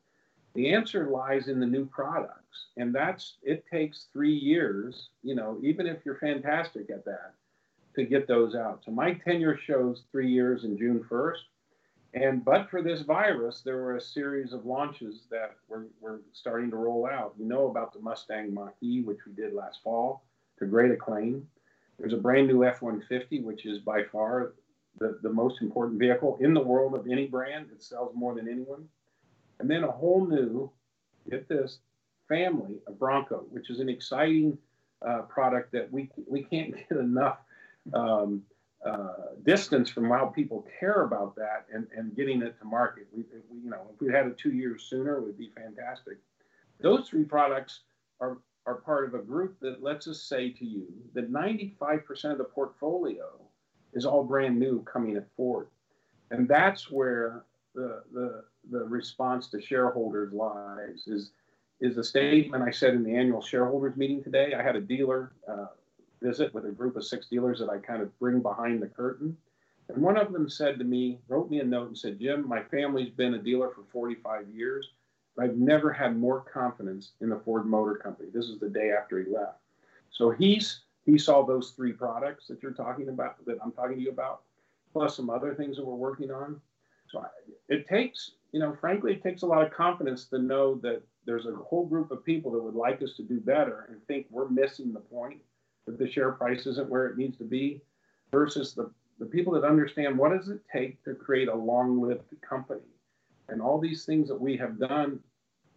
The 0.55 0.73
answer 0.73 1.09
lies 1.11 1.49
in 1.49 1.61
the 1.61 1.67
new 1.67 1.85
products. 1.85 2.67
And 2.79 2.95
that's, 2.95 3.35
it 3.43 3.65
takes 3.71 4.07
three 4.13 4.35
years, 4.35 5.11
you 5.23 5.35
know, 5.35 5.59
even 5.63 5.87
if 5.87 5.99
you're 6.05 6.19
fantastic 6.19 6.89
at 6.91 7.05
that, 7.05 7.35
to 7.95 8.05
get 8.05 8.27
those 8.27 8.55
out. 8.55 8.83
So 8.85 8.91
my 8.91 9.13
tenure 9.13 9.59
shows 9.59 10.03
three 10.11 10.31
years 10.31 10.65
in 10.65 10.79
June 10.79 11.05
1st. 11.11 11.41
And 12.15 12.45
but 12.45 12.71
for 12.71 12.83
this 12.83 13.03
virus, 13.03 13.63
there 13.63 13.77
were 13.77 13.97
a 13.97 14.01
series 14.01 14.53
of 14.53 14.65
launches 14.65 15.27
that 15.31 15.57
were, 15.69 15.87
starting 16.33 16.71
to 16.71 16.77
roll 16.77 17.07
out. 17.07 17.35
You 17.39 17.45
know 17.47 17.69
about 17.69 17.93
the 17.93 18.01
Mustang 18.01 18.55
Mach-E, 18.55 19.03
which 19.03 19.19
we 19.27 19.33
did 19.33 19.53
last 19.53 19.81
fall 19.83 20.25
to 20.59 20.67
great 20.67 20.91
acclaim. 20.91 21.47
There's 21.99 22.13
a 22.13 22.19
brand 22.19 22.49
new 22.49 22.65
F-150, 22.65 23.43
which 23.43 23.67
is 23.67 23.81
by 23.81 24.05
far 24.05 24.55
the, 24.99 25.19
the 25.23 25.33
most 25.33 25.61
important 25.61 25.99
vehicle 25.99 26.39
in 26.41 26.55
the 26.55 26.61
world 26.61 26.95
of 26.95 27.07
any 27.11 27.27
brand. 27.27 27.67
It 27.73 27.83
sells 27.83 28.15
more 28.15 28.35
than 28.35 28.49
anyone. 28.49 28.89
and 29.61 29.71
then 29.71 29.85
a 29.85 29.91
whole 29.91 30.27
new, 30.27 30.71
get 31.29 31.49
this, 31.49 31.81
family 32.29 32.77
of 32.87 32.99
Bronco, 32.99 33.47
which 33.51 33.71
is 33.71 33.81
an 33.81 33.89
exciting 33.89 34.59
uh, 35.07 35.23
product 35.23 35.73
that 35.73 35.91
we 35.93 36.11
we 36.27 36.43
can't 36.43 36.75
get 36.89 36.99
enough 36.99 37.39
um, 37.95 38.43
uh, 38.85 39.35
distance 39.45 39.91
from 39.91 40.09
how 40.09 40.27
people 40.27 40.67
care 40.79 41.03
about 41.03 41.35
that 41.37 41.67
and, 41.73 41.87
and 41.97 42.15
getting 42.17 42.43
it 42.43 42.59
to 42.59 42.65
market. 42.65 43.07
We, 43.13 43.25
we, 43.51 43.61
you 43.61 43.71
know, 43.71 43.87
if 43.93 44.01
we 44.01 44.13
had 44.13 44.27
it 44.27 44.39
two 44.39 44.53
years 44.53 44.87
sooner, 44.89 45.19
it 45.19 45.25
would 45.25 45.39
be 45.39 45.51
fantastic. 45.57 46.19
Those 46.81 47.09
three 47.09 47.25
products 47.25 47.81
are 48.21 48.39
are 48.67 48.75
part 48.75 49.07
of 49.07 49.15
a 49.15 49.23
group 49.23 49.59
that 49.61 49.83
lets 49.83 50.09
us 50.09 50.21
say 50.21 50.51
to 50.51 50.65
you 50.65 50.87
that 51.15 51.33
95% 51.33 52.33
of 52.33 52.39
the 52.39 52.45
portfolio 52.45 53.27
is 53.95 54.05
all 54.05 54.25
brand 54.25 54.59
new 54.59 54.83
coming 54.83 55.17
at 55.17 55.27
Ford. 55.37 55.69
And 56.31 56.49
that's 56.49 56.91
where 56.91 57.45
the, 57.75 58.03
the, 58.13 58.45
the 58.71 58.85
response 58.85 59.49
to 59.51 59.63
shareholders 59.63 60.33
lies 60.33 61.05
is, 61.07 61.31
is 61.81 61.97
a 61.97 62.03
statement 62.03 62.65
I 62.65 62.73
said 62.73 62.95
in 62.95 63.05
the 63.05 63.15
annual 63.15 63.41
shareholders 63.41 63.97
meeting 63.97 64.23
today. 64.23 64.55
I 64.55 64.63
had 64.63 64.75
a 64.75 64.81
dealer 64.81 65.33
uh, 65.49 65.67
visit 66.23 66.53
with 66.55 66.65
a 66.67 66.71
group 66.71 66.97
of 66.97 67.05
six 67.05 67.27
dealers 67.29 67.59
that 67.61 67.69
I 67.69 67.79
kind 67.79 68.03
of 68.03 68.17
bring 68.19 68.41
behind 68.41 68.83
the 68.83 68.89
curtain. 68.89 69.37
And 69.89 70.03
one 70.03 70.17
of 70.17 70.33
them 70.33 70.49
said 70.49 70.79
to 70.79 70.85
me, 70.85 71.21
wrote 71.29 71.51
me 71.51 71.61
a 71.61 71.65
note 71.65 71.89
and 71.89 71.99
said, 71.99 72.19
Jim, 72.19 72.47
my 72.49 72.63
family's 72.65 73.11
been 73.11 73.35
a 73.35 73.43
dealer 73.43 73.71
for 73.71 73.85
45 73.93 74.49
years. 74.49 74.89
But 75.37 75.45
I've 75.45 75.57
never 75.57 75.93
had 75.93 76.17
more 76.17 76.41
confidence 76.41 77.13
in 77.21 77.29
the 77.29 77.41
Ford 77.45 77.67
Motor 77.67 77.97
Company. 77.97 78.31
This 78.33 78.47
is 78.47 78.59
the 78.59 78.71
day 78.71 78.91
after 78.91 79.23
he 79.23 79.31
left. 79.31 79.59
So 80.11 80.31
he's 80.31 80.81
he 81.07 81.17
saw 81.17 81.47
those 81.47 81.71
three 81.71 81.93
products 81.93 82.49
that 82.49 82.63
you're 82.63 82.73
talking 82.73 83.09
about, 83.09 83.43
that 83.47 83.59
I'm 83.65 83.71
talking 83.71 83.97
to 83.97 84.03
you 84.03 84.11
about, 84.11 84.43
plus 84.93 85.17
some 85.17 85.31
other 85.31 85.55
things 85.55 85.77
that 85.77 85.87
we're 85.87 85.95
working 85.95 86.33
on. 86.33 86.61
So 87.11 87.21
I, 87.21 87.27
it 87.69 87.89
takes, 87.89 88.33
you 88.51 88.59
know, 88.59 88.77
frankly, 88.81 89.13
it 89.13 89.23
takes 89.23 89.43
a 89.43 89.47
lot 89.47 89.65
of 89.65 89.73
confidence 89.73 90.25
to 90.27 90.39
know 90.41 90.75
that 90.83 91.03
there's 91.25 91.47
a 91.47 91.55
whole 91.55 91.87
group 91.87 92.11
of 92.11 92.25
people 92.25 92.51
that 92.53 92.63
would 92.63 92.75
like 92.75 93.03
us 93.03 93.15
to 93.19 93.23
do 93.23 93.39
better 93.39 93.87
and 93.89 94.05
think 94.07 94.27
we're 94.31 94.49
missing 94.49 94.93
the 94.93 95.01
point, 95.01 95.41
that 95.87 95.99
the 95.99 96.11
share 96.11 96.33
price 96.33 96.67
isn't 96.67 96.89
where 96.89 97.07
it 97.07 97.17
needs 97.17 97.39
to 97.39 97.45
be, 97.45 97.81
versus 98.31 98.75
the, 98.75 98.91
the 99.19 99.27
people 99.27 99.53
that 99.55 99.65
understand 99.65 100.19
what 100.19 100.37
does 100.37 100.49
it 100.49 100.61
take 100.73 101.03
to 101.05 101.15
create 101.15 101.49
a 101.49 101.55
long-lived 101.55 102.23
company. 102.49 102.81
And 103.49 103.63
all 103.63 103.79
these 103.79 104.05
things 104.05 104.29
that 104.29 104.41
we 104.41 104.57
have 104.57 104.79
done, 104.79 105.21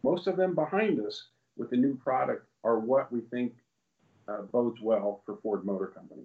most 0.03 0.27
of 0.27 0.35
them 0.35 0.55
behind 0.55 0.99
us 0.99 1.27
with 1.55 1.69
the 1.69 1.77
new 1.77 1.95
product, 1.95 2.47
are 2.63 2.79
what 2.79 3.11
we 3.11 3.21
think 3.21 3.53
uh, 4.27 4.41
bodes 4.51 4.81
well 4.81 5.21
for 5.25 5.37
Ford 5.37 5.65
Motor 5.65 5.87
Company. 5.87 6.23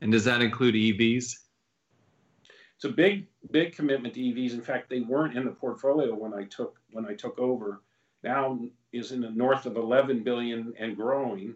And 0.00 0.12
does 0.12 0.24
that 0.24 0.40
include 0.40 0.74
EVs? 0.74 1.34
It's 2.76 2.84
a 2.84 2.88
big, 2.88 3.26
big 3.50 3.74
commitment 3.74 4.14
to 4.14 4.20
EVs. 4.20 4.52
In 4.52 4.62
fact, 4.62 4.88
they 4.88 5.00
weren't 5.00 5.36
in 5.36 5.44
the 5.44 5.50
portfolio 5.50 6.14
when 6.14 6.32
I 6.32 6.44
took 6.44 6.78
when 6.92 7.04
I 7.04 7.14
took 7.14 7.38
over. 7.38 7.82
Now 8.22 8.58
is 8.92 9.12
in 9.12 9.20
the 9.20 9.30
north 9.30 9.66
of 9.66 9.76
11 9.76 10.22
billion 10.22 10.72
and 10.78 10.96
growing. 10.96 11.54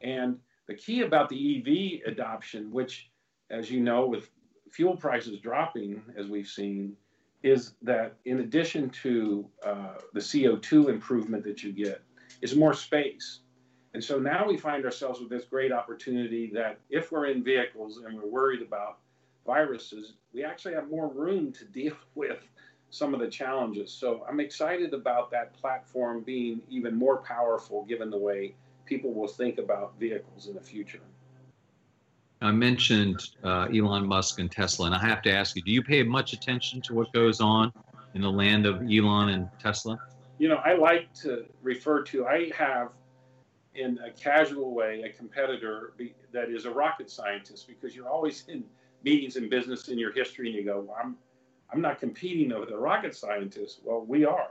And 0.00 0.38
the 0.66 0.74
key 0.74 1.02
about 1.02 1.28
the 1.28 2.02
EV 2.04 2.10
adoption, 2.10 2.70
which, 2.70 3.10
as 3.50 3.70
you 3.70 3.80
know, 3.80 4.06
with 4.06 4.30
fuel 4.70 4.96
prices 4.96 5.38
dropping 5.40 6.02
as 6.16 6.28
we've 6.28 6.48
seen, 6.48 6.96
is 7.42 7.74
that 7.82 8.16
in 8.24 8.40
addition 8.40 8.88
to 8.88 9.46
uh, 9.64 9.94
the 10.14 10.20
CO2 10.20 10.88
improvement 10.88 11.44
that 11.44 11.62
you 11.62 11.72
get, 11.72 12.02
is 12.40 12.56
more 12.56 12.74
space. 12.74 13.40
And 13.92 14.02
so 14.02 14.18
now 14.18 14.46
we 14.46 14.56
find 14.56 14.84
ourselves 14.84 15.20
with 15.20 15.28
this 15.28 15.44
great 15.44 15.70
opportunity 15.70 16.50
that 16.54 16.80
if 16.90 17.12
we're 17.12 17.26
in 17.26 17.44
vehicles 17.44 17.98
and 17.98 18.16
we're 18.16 18.28
worried 18.28 18.62
about 18.62 18.98
viruses, 19.46 20.14
we 20.32 20.42
actually 20.42 20.74
have 20.74 20.90
more 20.90 21.08
room 21.08 21.52
to 21.52 21.64
deal 21.66 21.94
with 22.14 22.40
some 22.90 23.12
of 23.12 23.20
the 23.20 23.28
challenges. 23.28 23.92
So 23.92 24.24
I'm 24.28 24.40
excited 24.40 24.94
about 24.94 25.30
that 25.32 25.52
platform 25.52 26.22
being 26.22 26.62
even 26.68 26.94
more 26.96 27.18
powerful 27.18 27.84
given 27.84 28.10
the 28.10 28.18
way 28.18 28.54
people 28.84 29.12
will 29.12 29.28
think 29.28 29.58
about 29.58 29.98
vehicles 29.98 30.46
in 30.46 30.54
the 30.54 30.60
future. 30.60 31.00
I 32.40 32.50
mentioned 32.52 33.22
uh, 33.42 33.68
Elon 33.74 34.06
Musk 34.06 34.38
and 34.38 34.50
Tesla, 34.50 34.86
and 34.86 34.94
I 34.94 34.98
have 34.98 35.22
to 35.22 35.32
ask 35.32 35.56
you: 35.56 35.62
Do 35.62 35.70
you 35.70 35.82
pay 35.82 36.02
much 36.02 36.32
attention 36.32 36.82
to 36.82 36.94
what 36.94 37.12
goes 37.12 37.40
on 37.40 37.72
in 38.14 38.20
the 38.20 38.30
land 38.30 38.66
of 38.66 38.82
Elon 38.82 39.30
and 39.30 39.48
Tesla? 39.58 39.98
You 40.38 40.48
know, 40.48 40.56
I 40.56 40.74
like 40.74 41.12
to 41.22 41.46
refer 41.62 42.02
to. 42.04 42.26
I 42.26 42.50
have 42.56 42.90
in 43.74 43.98
a 44.06 44.10
casual 44.10 44.74
way 44.74 45.02
a 45.02 45.08
competitor 45.10 45.92
be, 45.96 46.14
that 46.32 46.50
is 46.50 46.64
a 46.64 46.70
rocket 46.70 47.10
scientist 47.10 47.66
because 47.66 47.94
you're 47.96 48.08
always 48.08 48.44
in 48.48 48.64
meetings 49.02 49.36
in 49.36 49.48
business 49.48 49.88
in 49.88 49.98
your 49.98 50.12
history 50.12 50.48
and 50.48 50.56
you 50.56 50.64
go, 50.64 50.80
well, 50.80 50.96
I'm, 51.02 51.16
I'm 51.72 51.80
not 51.80 51.98
competing 51.98 52.58
with 52.58 52.70
a 52.70 52.76
rocket 52.76 53.14
scientist. 53.14 53.80
Well, 53.84 54.04
we 54.06 54.24
are. 54.24 54.50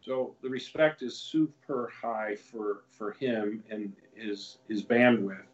So 0.00 0.34
the 0.42 0.48
respect 0.48 1.02
is 1.02 1.18
super 1.18 1.92
high 2.00 2.36
for, 2.36 2.84
for 2.90 3.12
him 3.12 3.62
and 3.70 3.92
his, 4.14 4.58
his 4.68 4.82
bandwidth 4.82 5.46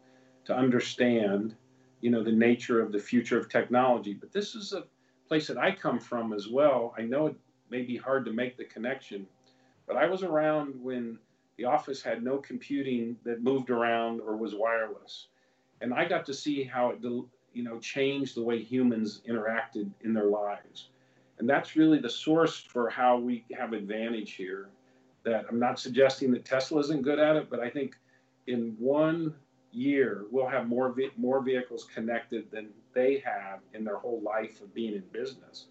to 0.45 0.55
understand, 0.55 1.55
you 2.01 2.11
know, 2.11 2.23
the 2.23 2.31
nature 2.31 2.81
of 2.81 2.91
the 2.91 2.99
future 2.99 3.39
of 3.39 3.49
technology. 3.49 4.13
But 4.13 4.31
this 4.31 4.55
is 4.55 4.73
a 4.73 4.83
place 5.27 5.47
that 5.47 5.57
I 5.57 5.71
come 5.71 5.99
from 5.99 6.33
as 6.33 6.47
well. 6.47 6.93
I 6.97 7.01
know 7.01 7.27
it 7.27 7.35
may 7.69 7.81
be 7.81 7.97
hard 7.97 8.25
to 8.25 8.33
make 8.33 8.57
the 8.57 8.65
connection, 8.65 9.25
but 9.87 9.97
I 9.97 10.05
was 10.07 10.23
around 10.23 10.75
when 10.81 11.17
the 11.57 11.65
office 11.65 12.01
had 12.01 12.23
no 12.23 12.37
computing 12.37 13.17
that 13.23 13.41
moved 13.41 13.69
around 13.69 14.21
or 14.21 14.35
was 14.35 14.53
wireless. 14.53 15.27
And 15.81 15.93
I 15.93 16.05
got 16.07 16.25
to 16.27 16.33
see 16.33 16.63
how 16.63 16.91
it, 16.91 17.01
you 17.01 17.63
know, 17.63 17.79
changed 17.79 18.35
the 18.35 18.43
way 18.43 18.61
humans 18.61 19.21
interacted 19.27 19.89
in 20.03 20.13
their 20.13 20.25
lives. 20.25 20.89
And 21.37 21.49
that's 21.49 21.75
really 21.75 21.99
the 21.99 22.09
source 22.09 22.57
for 22.57 22.89
how 22.89 23.17
we 23.17 23.45
have 23.57 23.73
advantage 23.73 24.33
here. 24.33 24.69
That 25.23 25.45
I'm 25.49 25.59
not 25.59 25.79
suggesting 25.79 26.31
that 26.31 26.45
Tesla 26.45 26.79
isn't 26.81 27.01
good 27.01 27.19
at 27.19 27.35
it, 27.35 27.49
but 27.49 27.59
I 27.59 27.69
think 27.69 27.95
in 28.47 28.75
one 28.79 29.33
year 29.71 30.25
we'll 30.31 30.47
have 30.47 30.67
more 30.67 30.95
more 31.17 31.41
vehicles 31.41 31.85
connected 31.93 32.49
than 32.51 32.69
they 32.93 33.21
have 33.25 33.59
in 33.73 33.83
their 33.83 33.97
whole 33.97 34.21
life 34.21 34.61
of 34.61 34.73
being 34.73 34.93
in 34.93 35.03
business. 35.11 35.65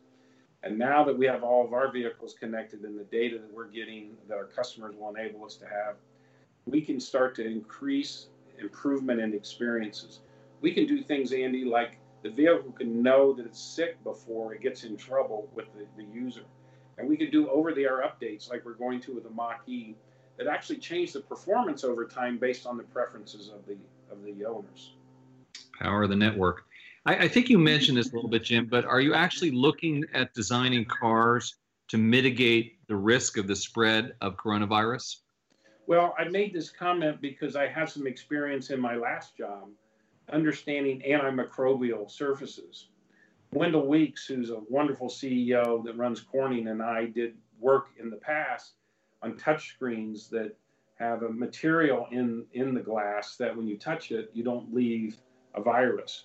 And 0.63 0.79
now 0.79 1.05
that 1.05 1.17
we 1.17 1.27
have 1.27 1.43
all 1.43 1.65
of 1.65 1.73
our 1.73 1.93
vehicles 1.93 2.35
connected 2.35 2.83
and 2.83 2.99
the 2.99 3.05
data 3.05 3.39
that 3.39 3.53
we're 3.53 3.69
getting 3.69 4.17
that 4.29 4.37
our 4.37 4.47
customers 4.47 4.95
will 4.99 5.15
enable 5.15 5.45
us 5.45 5.57
to 5.57 5.67
have, 5.67 5.97
we 6.67 6.81
can 6.81 6.99
start 6.99 7.35
to 7.37 7.47
increase 7.47 8.29
improvement 8.59 9.21
in 9.21 9.35
experiences. 9.35 10.21
We 10.63 10.73
can 10.73 10.87
do 10.87 11.03
things, 11.03 11.33
Andy, 11.33 11.65
like 11.65 11.99
the 12.25 12.31
vehicle 12.31 12.73
can 12.73 13.03
know 13.03 13.35
that 13.35 13.45
it's 13.45 13.61
sick 13.61 14.03
before 14.03 14.55
it 14.55 14.63
gets 14.63 14.83
in 14.83 14.97
trouble 14.97 15.49
with 15.55 15.67
the, 15.75 15.85
the 16.03 16.09
user. 16.11 16.45
And 16.97 17.07
we 17.07 17.19
can 17.19 17.31
do 17.31 17.51
over 17.51 17.73
the 17.73 17.83
air 17.83 18.03
updates 18.03 18.49
like 18.49 18.65
we're 18.65 18.73
going 18.73 19.01
to 19.03 19.15
with 19.15 19.25
the 19.25 19.31
Mach 19.31 19.61
E 19.69 19.95
that 20.39 20.47
actually 20.47 20.79
change 20.79 21.13
the 21.13 21.21
performance 21.21 21.85
over 21.85 22.07
time 22.07 22.39
based 22.39 22.67
on 22.67 22.79
the 22.79 22.83
preferences 22.83 23.51
of 23.55 23.67
the 23.67 23.77
of 24.11 24.25
the 24.25 24.45
owners. 24.47 24.95
Power 25.79 26.05
of 26.05 26.11
the 26.11 26.17
network. 26.17 26.65
I, 27.05 27.17
I 27.17 27.29
think 27.29 27.51
you 27.51 27.59
mentioned 27.59 27.99
this 27.99 28.11
a 28.11 28.15
little 28.15 28.31
bit, 28.31 28.45
Jim, 28.45 28.67
but 28.71 28.87
are 28.87 29.01
you 29.01 29.13
actually 29.13 29.51
looking 29.51 30.03
at 30.15 30.33
designing 30.33 30.87
cars 30.87 31.57
to 31.89 31.99
mitigate 31.99 32.79
the 32.89 32.97
risk 32.97 33.37
of 33.37 33.47
the 33.47 33.57
spread 33.57 34.15
of 34.23 34.37
coronavirus? 34.37 35.17
Well, 35.87 36.15
I 36.19 36.25
made 36.25 36.55
this 36.55 36.71
comment 36.71 37.21
because 37.21 37.55
I 37.55 37.67
have 37.67 37.91
some 37.91 38.07
experience 38.07 38.71
in 38.71 38.81
my 38.81 38.97
last 38.97 39.37
job 39.37 39.69
understanding 40.33 41.03
antimicrobial 41.07 42.11
surfaces. 42.11 42.89
Wendell 43.53 43.87
Weeks, 43.87 44.27
who's 44.27 44.51
a 44.51 44.61
wonderful 44.69 45.09
CEO 45.09 45.85
that 45.85 45.97
runs 45.97 46.21
Corning, 46.21 46.69
and 46.69 46.83
I 46.83 47.07
did 47.07 47.35
work 47.61 47.89
in 47.99 48.11
the 48.11 48.17
past 48.17 48.73
on 49.23 49.37
touch 49.37 49.69
screens 49.71 50.29
that 50.31 50.57
have 50.97 51.23
a 51.23 51.29
material 51.29 52.09
in, 52.11 52.45
in 52.53 52.75
the 52.75 52.81
glass 52.81 53.37
that 53.37 53.57
when 53.57 53.67
you 53.67 53.77
touch 53.77 54.11
it, 54.11 54.31
you 54.35 54.43
don't 54.43 54.75
leave 54.75 55.17
a 55.55 55.63
virus. 55.63 56.25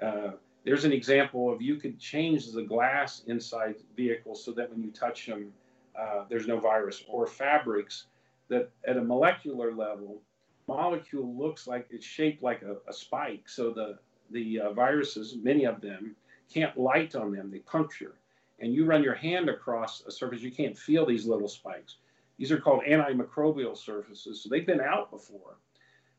Uh, 0.00 0.32
there's 0.64 0.84
an 0.84 0.92
example 0.92 1.50
of 1.50 1.62
you 1.62 1.76
could 1.76 1.98
change 1.98 2.50
the 2.52 2.62
glass 2.62 3.22
inside 3.26 3.76
vehicles 3.96 4.44
so 4.44 4.52
that 4.52 4.70
when 4.70 4.82
you 4.82 4.90
touch 4.90 5.26
them, 5.26 5.52
uh, 5.98 6.24
there's 6.28 6.46
no 6.46 6.58
virus, 6.58 7.04
or 7.08 7.26
fabrics 7.26 8.06
that 8.48 8.70
at 8.86 8.96
a 8.96 9.02
molecular 9.02 9.72
level, 9.72 10.20
molecule 10.68 11.36
looks 11.36 11.66
like 11.66 11.86
it's 11.90 12.04
shaped 12.04 12.42
like 12.42 12.62
a, 12.62 12.76
a 12.88 12.92
spike. 12.92 13.48
So 13.48 13.70
the 13.70 13.98
the 14.30 14.60
uh, 14.60 14.72
viruses, 14.72 15.36
many 15.40 15.64
of 15.64 15.80
them, 15.80 16.16
can't 16.52 16.76
light 16.76 17.14
on 17.14 17.32
them; 17.32 17.50
they 17.50 17.60
puncture. 17.60 18.16
And 18.58 18.72
you 18.72 18.86
run 18.86 19.02
your 19.02 19.14
hand 19.14 19.48
across 19.48 20.02
a 20.06 20.10
surface, 20.10 20.40
you 20.40 20.50
can't 20.50 20.76
feel 20.76 21.04
these 21.04 21.26
little 21.26 21.48
spikes. 21.48 21.96
These 22.38 22.50
are 22.52 22.60
called 22.60 22.84
antimicrobial 22.84 23.76
surfaces. 23.76 24.42
So 24.42 24.48
they've 24.48 24.66
been 24.66 24.80
out 24.80 25.10
before. 25.10 25.56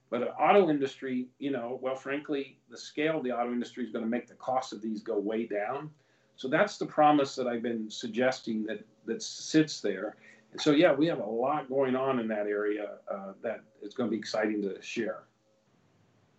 But 0.10 0.22
the 0.22 0.34
auto 0.36 0.70
industry, 0.70 1.28
you 1.40 1.52
know, 1.52 1.80
well, 1.82 1.96
frankly, 1.96 2.60
the 2.70 2.78
scale 2.78 3.18
of 3.18 3.24
the 3.24 3.32
auto 3.32 3.52
industry 3.52 3.84
is 3.84 3.92
going 3.92 4.06
to 4.06 4.10
make 4.10 4.28
the 4.28 4.36
cost 4.36 4.72
of 4.72 4.82
these 4.82 5.02
go 5.02 5.20
way 5.20 5.46
down. 5.46 5.90
So 6.38 6.48
that's 6.48 6.78
the 6.78 6.86
promise 6.86 7.36
that 7.36 7.48
I've 7.48 7.64
been 7.64 7.90
suggesting 7.90 8.66
that 8.68 8.86
that 9.06 9.22
sits 9.22 9.82
there. 9.82 10.16
And 10.52 10.62
so, 10.62 10.72
yeah, 10.72 10.94
we 10.94 11.08
have 11.08 11.20
a 11.20 11.26
lot 11.26 11.70
going 11.70 11.96
on 11.96 12.20
in 12.20 12.28
that 12.30 12.48
area 12.48 12.98
uh, 13.12 13.34
that 13.44 13.62
is 13.82 13.94
going 13.94 14.10
to 14.10 14.12
be 14.12 14.18
exciting 14.18 14.62
to 14.62 14.82
share. 14.82 15.24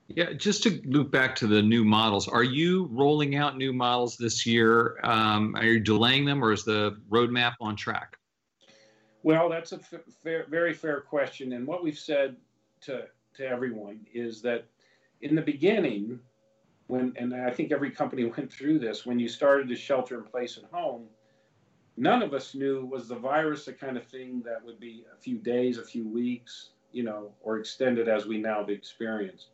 Yeah, 0.09 0.33
just 0.33 0.63
to 0.63 0.81
loop 0.87 1.11
back 1.11 1.37
to 1.37 1.47
the 1.47 1.61
new 1.61 1.85
models, 1.85 2.29
are 2.29 2.43
you 2.43 2.89
rolling 2.91 3.37
out 3.37 3.59
new 3.59 3.75
models 3.75 4.17
this 4.17 4.47
year? 4.47 4.99
Um, 5.05 5.55
are 5.55 5.65
you 5.65 5.81
delaying 5.81 6.25
them, 6.25 6.43
or 6.43 6.53
is 6.53 6.65
the 6.65 6.99
roadmap 7.11 7.55
on 7.61 7.77
track? 7.77 8.17
Well, 9.23 9.51
that's 9.51 9.73
a 9.73 9.79
fair, 10.23 10.47
very 10.49 10.73
fair 10.73 11.03
question. 11.03 11.53
And 11.53 11.67
what 11.67 11.85
we've 11.85 11.99
said 11.99 12.37
to, 12.83 13.05
to 13.35 13.47
everyone 13.47 14.07
is 14.15 14.41
that 14.43 14.65
in 15.21 15.35
the 15.35 15.43
beginning, 15.43 16.21
when, 16.87 17.13
and 17.17 17.35
I 17.35 17.51
think 17.51 17.71
every 17.71 17.91
company 17.91 18.25
went 18.37 18.51
through 18.51 18.79
this, 18.79 19.05
when 19.05 19.19
you 19.19 19.29
started 19.29 19.69
to 19.69 19.77
shelter 19.77 20.17
in 20.17 20.25
place 20.25 20.57
at 20.57 20.65
home, 20.73 21.05
none 21.99 22.23
of 22.23 22.33
us 22.33 22.55
knew 22.55 22.85
was 22.87 23.09
the 23.09 23.17
virus 23.17 23.65
the 23.65 23.73
kind 23.73 23.97
of 23.97 24.07
thing 24.07 24.43
that 24.45 24.65
would 24.65 24.79
be 24.79 25.05
a 25.13 25.21
few 25.21 25.39
days, 25.39 25.79
a 25.79 25.85
few 25.85 26.07
weeks, 26.09 26.71
you 26.93 27.03
know, 27.03 27.33
or 27.43 27.59
extended 27.59 28.09
as 28.09 28.27
we 28.27 28.39
now 28.39 28.61
have 28.61 28.71
experienced. 28.71 29.49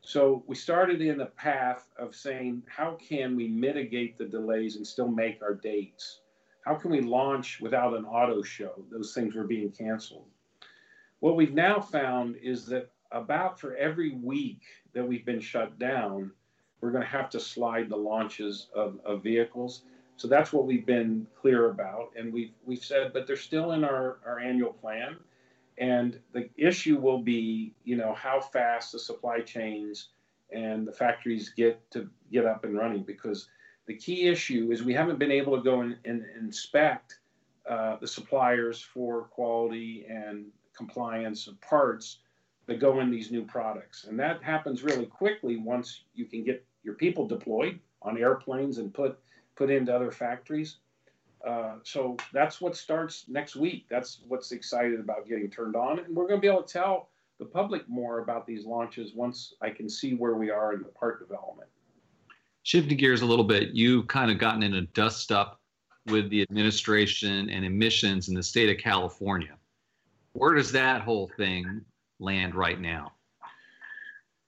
So 0.00 0.44
we 0.46 0.54
started 0.54 1.00
in 1.00 1.18
the 1.18 1.26
path 1.26 1.88
of 1.98 2.14
saying, 2.14 2.62
how 2.66 2.96
can 2.96 3.34
we 3.36 3.48
mitigate 3.48 4.18
the 4.18 4.26
delays 4.26 4.76
and 4.76 4.86
still 4.86 5.08
make 5.08 5.42
our 5.42 5.54
dates? 5.54 6.20
How 6.64 6.74
can 6.74 6.90
we 6.90 7.00
launch 7.00 7.60
without 7.60 7.94
an 7.94 8.04
auto 8.04 8.42
show? 8.42 8.84
Those 8.90 9.14
things 9.14 9.34
were 9.34 9.44
being 9.44 9.70
canceled. 9.70 10.26
What 11.20 11.36
we've 11.36 11.54
now 11.54 11.80
found 11.80 12.36
is 12.36 12.66
that 12.66 12.90
about 13.12 13.58
for 13.58 13.76
every 13.76 14.14
week 14.14 14.60
that 14.92 15.06
we've 15.06 15.24
been 15.24 15.40
shut 15.40 15.78
down, 15.78 16.30
we're 16.80 16.90
going 16.90 17.02
to 17.02 17.08
have 17.08 17.30
to 17.30 17.40
slide 17.40 17.88
the 17.88 17.96
launches 17.96 18.68
of, 18.74 18.98
of 19.06 19.22
vehicles. 19.22 19.84
So 20.16 20.28
that's 20.28 20.52
what 20.52 20.66
we've 20.66 20.86
been 20.86 21.26
clear 21.40 21.70
about. 21.70 22.12
And 22.16 22.32
we've, 22.32 22.52
we've 22.64 22.84
said, 22.84 23.12
but 23.12 23.26
they're 23.26 23.36
still 23.36 23.72
in 23.72 23.84
our, 23.84 24.18
our 24.24 24.38
annual 24.38 24.72
plan. 24.72 25.16
And 25.76 26.20
the 26.32 26.48
issue 26.56 26.98
will 26.98 27.20
be, 27.20 27.74
you 27.84 27.96
know, 27.96 28.14
how 28.14 28.40
fast 28.40 28.92
the 28.92 28.98
supply 28.98 29.40
chains 29.40 30.08
and 30.52 30.86
the 30.86 30.92
factories 30.92 31.50
get 31.50 31.90
to 31.90 32.08
get 32.30 32.46
up 32.46 32.64
and 32.64 32.76
running 32.76 33.02
because 33.02 33.48
the 33.86 33.94
key 33.94 34.28
issue 34.28 34.70
is 34.70 34.82
we 34.82 34.94
haven't 34.94 35.18
been 35.18 35.32
able 35.32 35.56
to 35.56 35.62
go 35.62 35.80
and, 35.80 35.96
inspect 36.38 37.18
uh, 37.68 37.96
the 37.96 38.06
suppliers 38.06 38.80
for 38.80 39.22
quality 39.24 40.06
and 40.08 40.46
compliance 40.76 41.46
of 41.46 41.60
parts 41.60 42.18
that 42.66 42.78
go 42.78 43.00
in 43.00 43.10
these 43.10 43.30
new 43.30 43.44
products. 43.44 44.04
And 44.04 44.18
that 44.20 44.42
happens 44.42 44.82
really 44.82 45.06
quickly 45.06 45.56
once 45.56 46.04
you 46.14 46.24
can 46.26 46.44
get 46.44 46.64
your 46.82 46.94
people 46.94 47.26
deployed 47.26 47.78
on 48.02 48.18
airplanes 48.18 48.78
and 48.78 48.92
put 48.92 49.18
put 49.56 49.70
into 49.70 49.94
other 49.94 50.10
factories. 50.10 50.76
Uh, 51.46 51.74
so 51.82 52.16
that's 52.32 52.60
what 52.60 52.76
starts 52.76 53.26
next 53.28 53.54
week. 53.54 53.86
That's 53.90 54.20
what's 54.28 54.52
excited 54.52 54.98
about 54.98 55.28
getting 55.28 55.50
turned 55.50 55.76
on, 55.76 55.98
and 55.98 56.14
we're 56.14 56.26
going 56.26 56.40
to 56.40 56.40
be 56.40 56.48
able 56.48 56.62
to 56.62 56.72
tell 56.72 57.10
the 57.38 57.44
public 57.44 57.88
more 57.88 58.20
about 58.20 58.46
these 58.46 58.64
launches 58.64 59.12
once 59.14 59.54
I 59.60 59.70
can 59.70 59.88
see 59.88 60.14
where 60.14 60.36
we 60.36 60.50
are 60.50 60.72
in 60.72 60.82
the 60.82 60.88
part 60.88 61.20
development. 61.20 61.68
Shifting 62.62 62.96
gears 62.96 63.20
a 63.20 63.26
little 63.26 63.44
bit, 63.44 63.70
you've 63.74 64.06
kind 64.06 64.30
of 64.30 64.38
gotten 64.38 64.62
in 64.62 64.74
a 64.74 64.82
dust 64.82 65.30
up 65.32 65.60
with 66.06 66.30
the 66.30 66.42
administration 66.42 67.50
and 67.50 67.64
emissions 67.64 68.28
in 68.28 68.34
the 68.34 68.42
state 68.42 68.70
of 68.70 68.82
California. 68.82 69.56
Where 70.32 70.54
does 70.54 70.72
that 70.72 71.02
whole 71.02 71.30
thing 71.36 71.82
land 72.18 72.54
right 72.54 72.80
now? 72.80 73.12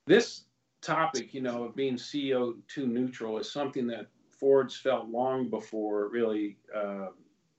This 0.06 0.44
topic, 0.80 1.34
you 1.34 1.40
know, 1.40 1.64
of 1.64 1.76
being 1.76 1.96
CO2 1.96 2.86
neutral 2.86 3.38
is 3.38 3.50
something 3.50 3.86
that 3.88 4.06
Ford's 4.38 4.76
felt 4.76 5.08
long 5.08 5.48
before 5.48 6.08
really 6.08 6.58
uh, 6.74 7.08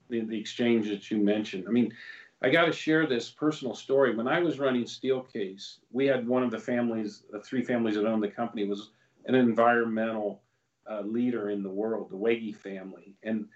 the, 0.10 0.22
the 0.22 0.40
exchange 0.40 0.88
that 0.90 1.10
you 1.12 1.18
mentioned. 1.18 1.66
I 1.68 1.72
mean, 1.72 1.94
I 2.42 2.50
got 2.50 2.66
to 2.66 2.72
share 2.72 3.08
this 3.08 3.30
personal 3.30 3.74
story. 3.74 4.16
When 4.16 4.28
I 4.28 4.40
was 4.40 4.60
running 4.60 4.84
Steelcase, 4.84 5.80
we 5.92 6.06
had 6.06 6.28
one 6.28 6.44
of 6.44 6.52
the 6.52 6.60
families, 6.60 7.24
the 7.32 7.42
three 7.42 7.64
families 7.64 7.96
that 7.96 8.06
owned 8.06 8.24
the 8.24 8.30
company, 8.30 8.66
was 8.66 8.92
an 9.26 9.36
environmental 9.36 10.42
uh, 10.90 11.02
leader 11.02 11.50
in 11.50 11.64
the 11.64 11.70
world, 11.70 12.10
the 12.10 12.16
Wege 12.16 12.56
family, 12.56 13.16
and 13.24 13.48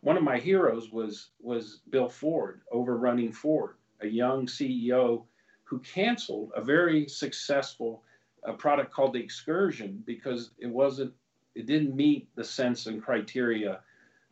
one 0.00 0.16
of 0.16 0.22
my 0.22 0.38
heroes 0.38 0.90
was 0.90 1.30
was 1.40 1.80
Bill 1.90 2.08
Ford, 2.08 2.60
overrunning 2.72 3.32
Ford, 3.32 3.76
a 4.00 4.06
young 4.06 4.46
CEO 4.46 5.24
who 5.64 5.78
canceled 5.80 6.52
a 6.54 6.62
very 6.62 7.08
successful 7.08 8.04
uh, 8.46 8.52
product 8.52 8.92
called 8.92 9.14
the 9.14 9.20
Excursion 9.20 10.02
because 10.06 10.50
it 10.58 10.68
wasn't 10.68 11.12
it 11.56 11.66
didn't 11.66 11.96
meet 11.96 12.28
the 12.36 12.44
sense 12.44 12.86
and 12.86 13.02
criteria 13.02 13.80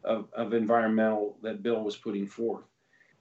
of, 0.05 0.29
of 0.37 0.53
environmental 0.53 1.39
that 1.43 1.63
Bill 1.63 1.83
was 1.83 1.97
putting 1.97 2.27
forth. 2.27 2.65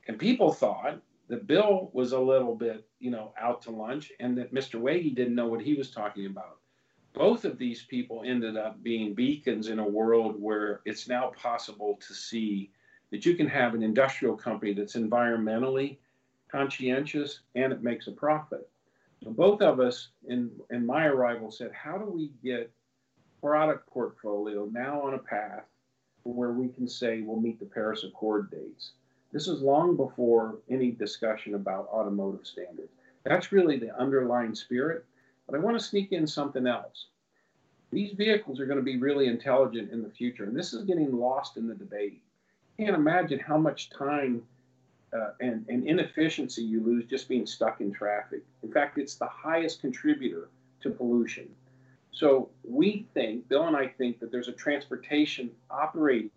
And 0.08 0.20
people 0.20 0.52
thought 0.52 1.02
that 1.30 1.48
Bill 1.48 1.90
was 1.94 2.12
a 2.12 2.20
little 2.20 2.54
bit, 2.54 2.86
you 3.00 3.10
know, 3.10 3.34
out 3.40 3.62
to 3.64 3.72
lunch 3.72 4.12
and 4.20 4.38
that 4.38 4.54
Mr. 4.54 4.80
Wege 4.80 5.16
didn't 5.16 5.36
know 5.36 5.48
what 5.48 5.62
he 5.62 5.74
was 5.74 5.90
talking 5.90 6.26
about. 6.26 6.58
Both 7.14 7.46
of 7.46 7.58
these 7.58 7.84
people 7.84 8.24
ended 8.26 8.58
up 8.58 8.84
being 8.84 9.14
beacons 9.14 9.70
in 9.70 9.80
a 9.80 9.88
world 9.88 10.36
where 10.38 10.82
it's 10.84 11.08
now 11.08 11.32
possible 11.38 11.98
to 12.06 12.14
see 12.14 12.72
that 13.12 13.26
you 13.26 13.36
can 13.36 13.48
have 13.48 13.74
an 13.74 13.84
industrial 13.84 14.36
company 14.36 14.74
that's 14.74 14.96
environmentally 14.96 15.98
conscientious 16.52 17.40
and 17.56 17.72
it 17.72 17.84
makes 17.84 18.08
a 18.08 18.12
profit. 18.12 18.70
So 19.24 19.30
both 19.30 19.62
of 19.62 19.80
us 19.80 20.10
in, 20.28 20.52
in 20.72 20.86
my 20.86 21.06
arrival 21.06 21.50
said, 21.52 21.72
how 21.72 21.98
do 21.98 22.06
we 22.06 22.32
get 22.44 22.70
product 23.44 23.90
portfolio 23.90 24.70
now 24.72 25.02
on 25.02 25.16
a 25.16 25.18
path 25.18 25.66
where 26.24 26.54
we 26.54 26.70
can 26.70 26.88
say 26.88 27.20
we'll 27.20 27.42
meet 27.42 27.60
the 27.60 27.66
Paris 27.66 28.06
Accord 28.06 28.50
dates. 28.50 28.92
This 29.34 29.50
is 29.50 29.62
long 29.62 29.98
before 29.98 30.60
any 30.70 30.92
discussion 30.92 31.56
about 31.56 31.90
automotive 31.92 32.48
standards. 32.48 32.94
That's 33.26 33.52
really 33.52 33.78
the 33.78 33.94
underlying 34.00 34.56
spirit. 34.56 35.04
But 35.46 35.58
I 35.58 35.60
want 35.60 35.78
to 35.78 35.84
sneak 35.84 36.14
in 36.14 36.26
something 36.26 36.66
else. 36.66 37.08
These 37.92 38.14
vehicles 38.14 38.62
are 38.62 38.66
going 38.66 38.78
to 38.78 38.84
be 38.84 38.98
really 38.98 39.28
intelligent 39.28 39.92
in 39.92 40.02
the 40.02 40.10
future, 40.10 40.46
and 40.46 40.56
this 40.56 40.72
is 40.72 40.86
getting 40.86 41.12
lost 41.12 41.58
in 41.58 41.68
the 41.68 41.76
debate. 41.76 42.22
You 42.78 42.86
can't 42.86 42.96
imagine 42.96 43.40
how 43.40 43.58
much 43.58 43.90
time 43.90 44.42
uh, 45.12 45.32
and, 45.42 45.66
and 45.68 45.86
inefficiency 45.86 46.64
you 46.64 46.82
lose 46.82 47.04
just 47.06 47.28
being 47.28 47.46
stuck 47.46 47.82
in 47.82 47.92
traffic. 47.92 48.42
In 48.64 48.72
fact, 48.72 48.98
it's 48.98 49.16
the 49.16 49.28
highest 49.28 49.82
contributor 49.82 50.48
to 50.82 50.90
pollution. 50.92 51.50
So 52.14 52.50
we 52.64 53.08
think, 53.14 53.50
Bill 53.50 53.68
and 53.68 53.76
I 53.76 53.88
think, 53.88 54.20
that 54.20 54.32
there's 54.32 54.48
a 54.48 54.54
transportation 54.54 55.50
operating 55.70 56.30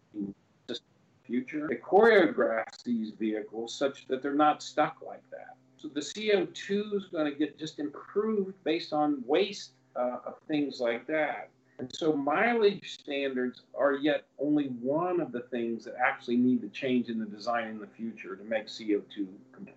future 1.27 1.67
that 1.69 1.83
choreographs 1.83 2.83
these 2.85 3.11
vehicles 3.11 3.75
such 3.75 4.07
that 4.07 4.23
they're 4.23 4.35
not 4.35 4.63
stuck 4.63 4.99
like 5.05 5.23
that. 5.31 5.57
So 5.77 5.89
the 5.89 6.01
CO2 6.01 6.95
is 6.95 7.05
going 7.07 7.31
to 7.31 7.37
get 7.37 7.59
just 7.59 7.79
improved 7.79 8.55
based 8.65 8.93
on 8.93 9.23
waste 9.27 9.73
uh, 9.95 10.19
of 10.25 10.35
things 10.49 10.81
like 10.81 11.07
that. 11.09 11.51
And 11.79 11.95
so 11.95 12.15
mileage 12.15 12.95
standards 12.99 13.63
are 13.79 13.93
yet 13.93 14.25
only 14.39 14.67
one 14.81 15.21
of 15.21 15.33
the 15.33 15.41
things 15.41 15.85
that 15.85 15.95
actually 16.03 16.39
need 16.39 16.63
to 16.63 16.69
change 16.69 17.11
in 17.11 17.19
the 17.19 17.27
design 17.27 17.69
in 17.69 17.79
the 17.79 17.87
future 17.87 18.35
to 18.35 18.45
make 18.45 18.67
CO2 18.67 19.27
competitive. 19.53 19.75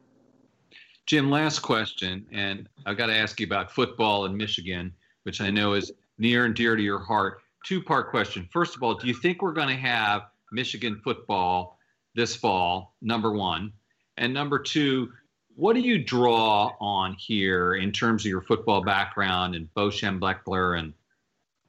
Jim, 1.06 1.30
last 1.30 1.60
question, 1.60 2.26
and 2.32 2.70
I've 2.86 2.96
got 2.96 3.08
to 3.08 3.16
ask 3.16 3.40
you 3.40 3.48
about 3.48 3.72
football 3.72 4.26
in 4.26 4.38
Michigan 4.38 4.94
which 5.24 5.42
I 5.42 5.50
know 5.50 5.74
is 5.74 5.92
near 6.18 6.46
and 6.46 6.56
dear 6.56 6.76
to 6.76 6.82
your 6.82 7.00
heart. 7.00 7.42
Two 7.66 7.82
part 7.82 8.10
question. 8.10 8.48
First 8.52 8.76
of 8.76 8.84
all, 8.84 8.96
do 8.96 9.08
you 9.08 9.14
think 9.14 9.42
we're 9.42 9.54
going 9.54 9.70
to 9.70 9.76
have 9.76 10.24
Michigan 10.52 11.02
football 11.04 11.78
this 12.16 12.36
fall? 12.36 12.96
Number 13.02 13.32
one. 13.32 13.74
And 14.18 14.34
number 14.34 14.60
two, 14.60 15.12
what 15.56 15.74
do 15.74 15.82
you 15.82 16.04
draw 16.04 16.74
on 16.80 17.16
here 17.16 17.76
in 17.76 17.92
terms 17.92 18.24
of 18.24 18.30
your 18.30 18.42
football 18.42 18.82
background 18.82 19.56
and 19.56 19.74
Bo 19.74 19.90
Schembechler 19.90 20.80
and 20.80 20.94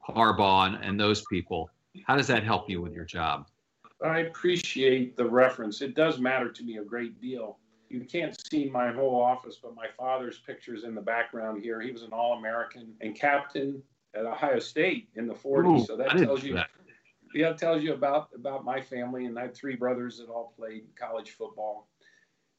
Harbaugh 0.08 0.68
and, 0.68 0.84
and 0.84 0.98
those 0.98 1.24
people? 1.26 1.70
How 2.06 2.16
does 2.16 2.28
that 2.28 2.44
help 2.44 2.70
you 2.70 2.80
with 2.80 2.92
your 2.92 3.04
job? 3.04 3.46
I 4.04 4.20
appreciate 4.20 5.16
the 5.16 5.24
reference. 5.24 5.82
It 5.82 5.94
does 5.94 6.18
matter 6.18 6.50
to 6.50 6.62
me 6.62 6.78
a 6.78 6.84
great 6.84 7.20
deal 7.20 7.58
you 7.90 8.04
can't 8.04 8.36
see 8.50 8.70
my 8.70 8.92
whole 8.92 9.20
office, 9.20 9.58
but 9.60 9.74
my 9.74 9.88
father's 9.98 10.38
pictures 10.38 10.84
in 10.84 10.94
the 10.94 11.00
background 11.00 11.60
here. 11.60 11.80
He 11.80 11.90
was 11.90 12.02
an 12.02 12.12
All 12.12 12.38
American 12.38 12.94
and 13.00 13.16
captain 13.16 13.82
at 14.14 14.24
Ohio 14.24 14.60
State 14.60 15.08
in 15.16 15.26
the 15.26 15.34
40s. 15.34 15.80
Ooh, 15.80 15.84
so 15.84 15.96
that 15.96 16.10
tells 16.16 16.44
you, 16.44 16.54
that. 16.54 16.68
yeah, 17.34 17.50
it 17.50 17.58
tells 17.58 17.82
you 17.82 17.92
about 17.92 18.28
about 18.34 18.64
my 18.64 18.80
family. 18.80 19.26
And 19.26 19.36
I 19.36 19.42
had 19.42 19.56
three 19.56 19.74
brothers 19.74 20.18
that 20.18 20.28
all 20.28 20.54
played 20.56 20.84
college 20.96 21.30
football. 21.32 21.88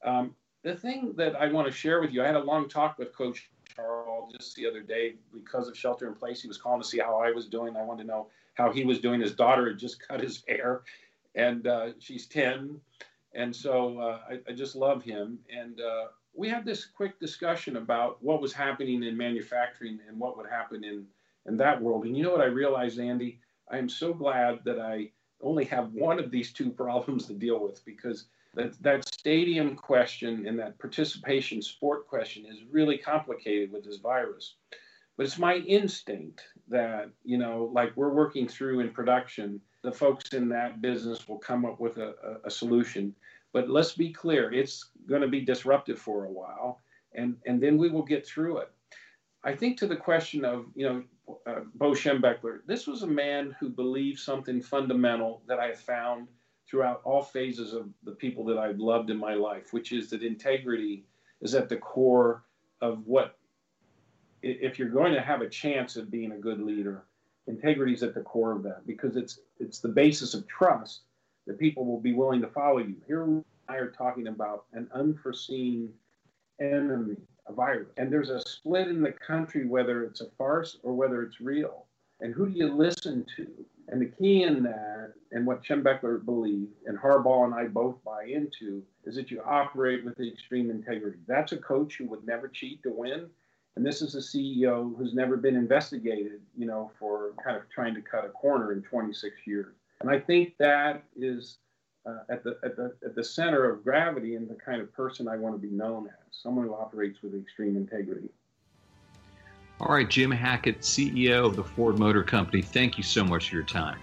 Um, 0.04 0.36
the 0.64 0.76
thing 0.76 1.14
that 1.16 1.34
I 1.34 1.50
want 1.50 1.66
to 1.66 1.72
share 1.72 2.02
with 2.02 2.12
you, 2.12 2.22
I 2.22 2.26
had 2.26 2.36
a 2.36 2.44
long 2.44 2.68
talk 2.68 2.98
with 2.98 3.16
Coach 3.16 3.50
Charles 3.74 4.34
just 4.38 4.54
the 4.54 4.66
other 4.66 4.82
day 4.82 5.14
because 5.32 5.66
of 5.66 5.76
shelter 5.76 6.06
in 6.06 6.14
place. 6.14 6.42
He 6.42 6.48
was 6.48 6.58
calling 6.58 6.82
to 6.82 6.86
see 6.86 6.98
how 6.98 7.18
I 7.18 7.30
was 7.30 7.46
doing. 7.46 7.74
I 7.74 7.82
wanted 7.82 8.02
to 8.02 8.08
know 8.08 8.28
how 8.54 8.70
he 8.70 8.84
was 8.84 8.98
doing. 8.98 9.20
His 9.20 9.32
daughter 9.32 9.68
had 9.68 9.78
just 9.78 10.06
cut 10.06 10.20
his 10.20 10.42
hair, 10.46 10.82
and 11.34 11.66
uh, 11.66 11.92
she's 11.98 12.26
10 12.26 12.78
and 13.34 13.54
so 13.54 13.98
uh, 13.98 14.18
I, 14.30 14.50
I, 14.50 14.52
just 14.52 14.76
love 14.76 15.02
him. 15.02 15.38
And 15.50 15.80
uh, 15.80 16.06
we 16.34 16.48
had 16.48 16.64
this 16.64 16.84
quick 16.84 17.18
discussion 17.18 17.76
about 17.76 18.22
what 18.22 18.42
was 18.42 18.52
happening 18.52 19.02
in 19.02 19.16
manufacturing 19.16 20.00
and 20.08 20.18
what 20.18 20.36
would 20.36 20.48
happen 20.48 20.84
in, 20.84 21.06
in 21.46 21.56
that 21.56 21.80
world. 21.80 22.04
And 22.04 22.16
you 22.16 22.22
know 22.22 22.30
what 22.30 22.40
I 22.40 22.46
realized, 22.46 22.98
Andy? 22.98 23.40
I 23.70 23.78
am 23.78 23.88
so 23.88 24.12
glad 24.12 24.60
that 24.64 24.78
I 24.78 25.10
only 25.42 25.64
have 25.66 25.92
one 25.92 26.18
of 26.18 26.30
these 26.30 26.52
two 26.52 26.70
problems 26.82 27.26
to 27.26 27.34
deal 27.34 27.62
with 27.62 27.84
because 27.84 28.26
that, 28.54 28.80
that 28.82 29.08
stadium 29.08 29.76
question 29.76 30.46
and 30.46 30.58
that 30.58 30.78
participation 30.78 31.62
sport 31.62 32.06
question 32.06 32.44
is 32.46 32.64
really 32.70 32.98
complicated 32.98 33.72
with 33.72 33.84
this 33.84 33.96
virus. 33.96 34.56
But 35.16 35.26
it's 35.26 35.38
my 35.38 35.56
instinct 35.56 36.42
that, 36.68 37.10
you 37.24 37.38
know, 37.38 37.70
like 37.72 37.92
we're 37.96 38.12
working 38.12 38.48
through 38.48 38.80
in 38.80 38.90
production, 38.90 39.60
the 39.82 39.92
folks 39.92 40.32
in 40.32 40.48
that 40.48 40.80
business 40.80 41.28
will 41.28 41.38
come 41.38 41.64
up 41.64 41.80
with 41.80 41.98
a, 41.98 42.14
a, 42.24 42.48
a 42.48 42.50
solution 42.50 43.14
But 43.52 43.68
let's 43.68 43.92
be 43.92 44.10
clear, 44.12 44.52
it's 44.52 44.90
going 45.06 45.20
to 45.22 45.28
be 45.28 45.42
disruptive 45.42 45.98
for 45.98 46.24
a 46.24 46.30
while, 46.30 46.80
and, 47.14 47.36
and 47.46 47.62
then 47.62 47.76
we 47.76 47.90
will 47.90 48.02
get 48.02 48.26
through 48.26 48.58
it. 48.58 48.70
I 49.44 49.54
think 49.54 49.76
to 49.78 49.86
the 49.86 49.96
question 49.96 50.44
of, 50.44 50.66
you 50.74 50.88
know, 50.88 51.36
uh, 51.46 51.60
Bo 51.74 51.90
Schembechler, 51.92 52.60
this 52.66 52.86
was 52.86 53.02
a 53.02 53.06
man 53.06 53.54
who 53.60 53.68
believed 53.68 54.18
something 54.18 54.62
fundamental 54.62 55.42
that 55.46 55.58
I 55.58 55.66
have 55.68 55.80
found 55.80 56.28
throughout 56.68 57.02
all 57.04 57.22
phases 57.22 57.74
of 57.74 57.88
the 58.04 58.12
people 58.12 58.44
that 58.46 58.58
I've 58.58 58.78
loved 58.78 59.10
in 59.10 59.18
my 59.18 59.34
life, 59.34 59.72
which 59.72 59.92
is 59.92 60.08
that 60.10 60.22
integrity 60.22 61.04
is 61.40 61.54
at 61.54 61.68
the 61.68 61.76
core 61.76 62.44
of 62.80 63.06
what, 63.06 63.36
if 64.42 64.78
you're 64.78 64.88
going 64.88 65.12
to 65.12 65.20
have 65.20 65.42
a 65.42 65.48
chance 65.48 65.96
of 65.96 66.10
being 66.10 66.32
a 66.32 66.38
good 66.38 66.60
leader, 66.60 67.04
integrity 67.46 67.92
is 67.92 68.02
at 68.02 68.14
the 68.14 68.20
core 68.20 68.52
of 68.52 68.62
that 68.62 68.86
because 68.86 69.16
it's 69.16 69.40
it's 69.58 69.80
the 69.80 69.88
basis 69.88 70.34
of 70.34 70.46
trust 70.46 71.02
that 71.46 71.58
people 71.58 71.84
will 71.84 72.00
be 72.00 72.12
willing 72.12 72.40
to 72.40 72.48
follow 72.48 72.78
you. 72.78 72.96
Here 73.06 73.24
we 73.24 73.42
are 73.68 73.88
talking 73.88 74.28
about 74.28 74.66
an 74.72 74.88
unforeseen 74.94 75.92
enemy 76.60 77.16
a 77.46 77.52
virus. 77.52 77.88
And 77.96 78.12
there's 78.12 78.30
a 78.30 78.40
split 78.40 78.88
in 78.88 79.02
the 79.02 79.12
country 79.12 79.66
whether 79.66 80.04
it's 80.04 80.20
a 80.20 80.30
farce 80.38 80.78
or 80.82 80.94
whether 80.94 81.22
it's 81.22 81.40
real. 81.40 81.86
And 82.20 82.32
who 82.32 82.48
do 82.48 82.56
you 82.56 82.72
listen 82.72 83.26
to? 83.36 83.48
And 83.88 84.00
the 84.00 84.06
key 84.06 84.44
in 84.44 84.62
that, 84.62 85.12
and 85.32 85.44
what 85.44 85.64
Schembechler 85.64 86.24
believed, 86.24 86.72
and 86.86 86.96
Harbaugh 86.96 87.44
and 87.44 87.54
I 87.54 87.66
both 87.66 87.96
buy 88.04 88.24
into, 88.24 88.82
is 89.04 89.16
that 89.16 89.30
you 89.30 89.42
operate 89.44 90.04
with 90.04 90.20
extreme 90.20 90.70
integrity. 90.70 91.18
That's 91.26 91.52
a 91.52 91.56
coach 91.56 91.96
who 91.96 92.06
would 92.06 92.24
never 92.24 92.46
cheat 92.46 92.82
to 92.84 92.90
win. 92.90 93.26
And 93.76 93.86
this 93.86 94.02
is 94.02 94.14
a 94.14 94.18
CEO 94.18 94.94
who's 94.96 95.14
never 95.14 95.36
been 95.36 95.56
investigated, 95.56 96.40
you 96.56 96.66
know, 96.66 96.90
for 96.98 97.32
kind 97.42 97.56
of 97.56 97.62
trying 97.70 97.94
to 97.94 98.02
cut 98.02 98.24
a 98.24 98.28
corner 98.28 98.72
in 98.72 98.82
26 98.82 99.34
years. 99.46 99.74
And 100.00 100.10
I 100.10 100.18
think 100.18 100.54
that 100.58 101.04
is 101.16 101.58
uh, 102.04 102.18
at 102.28 102.42
the 102.42 102.58
at 102.64 102.76
the 102.76 102.94
at 103.04 103.14
the 103.14 103.24
center 103.24 103.70
of 103.70 103.84
gravity 103.84 104.34
and 104.34 104.48
the 104.48 104.56
kind 104.56 104.82
of 104.82 104.92
person 104.92 105.28
I 105.28 105.36
want 105.36 105.54
to 105.54 105.58
be 105.58 105.72
known 105.72 106.08
as, 106.08 106.36
someone 106.36 106.66
who 106.66 106.74
operates 106.74 107.22
with 107.22 107.34
extreme 107.34 107.76
integrity. 107.76 108.28
All 109.80 109.94
right, 109.94 110.08
Jim 110.08 110.30
Hackett, 110.30 110.80
CEO 110.80 111.46
of 111.46 111.56
the 111.56 111.64
Ford 111.64 111.98
Motor 111.98 112.22
Company. 112.22 112.62
Thank 112.62 112.98
you 112.98 113.04
so 113.04 113.24
much 113.24 113.48
for 113.48 113.54
your 113.54 113.64
time. 113.64 113.98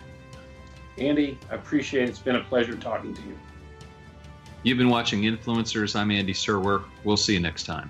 Andy, 0.98 1.38
I 1.52 1.56
appreciate 1.56 2.04
it. 2.04 2.10
It's 2.10 2.20
been 2.20 2.36
a 2.36 2.44
pleasure 2.44 2.76
talking 2.76 3.14
to 3.14 3.22
you. 3.22 3.38
You've 4.64 4.78
been 4.78 4.90
watching 4.90 5.22
Influencers. 5.22 5.96
I'm 5.96 6.12
Andy 6.12 6.34
Serwer. 6.34 6.84
We'll 7.06 7.16
see 7.18 7.34
you 7.34 7.40
next 7.40 7.64
time. 7.64 7.90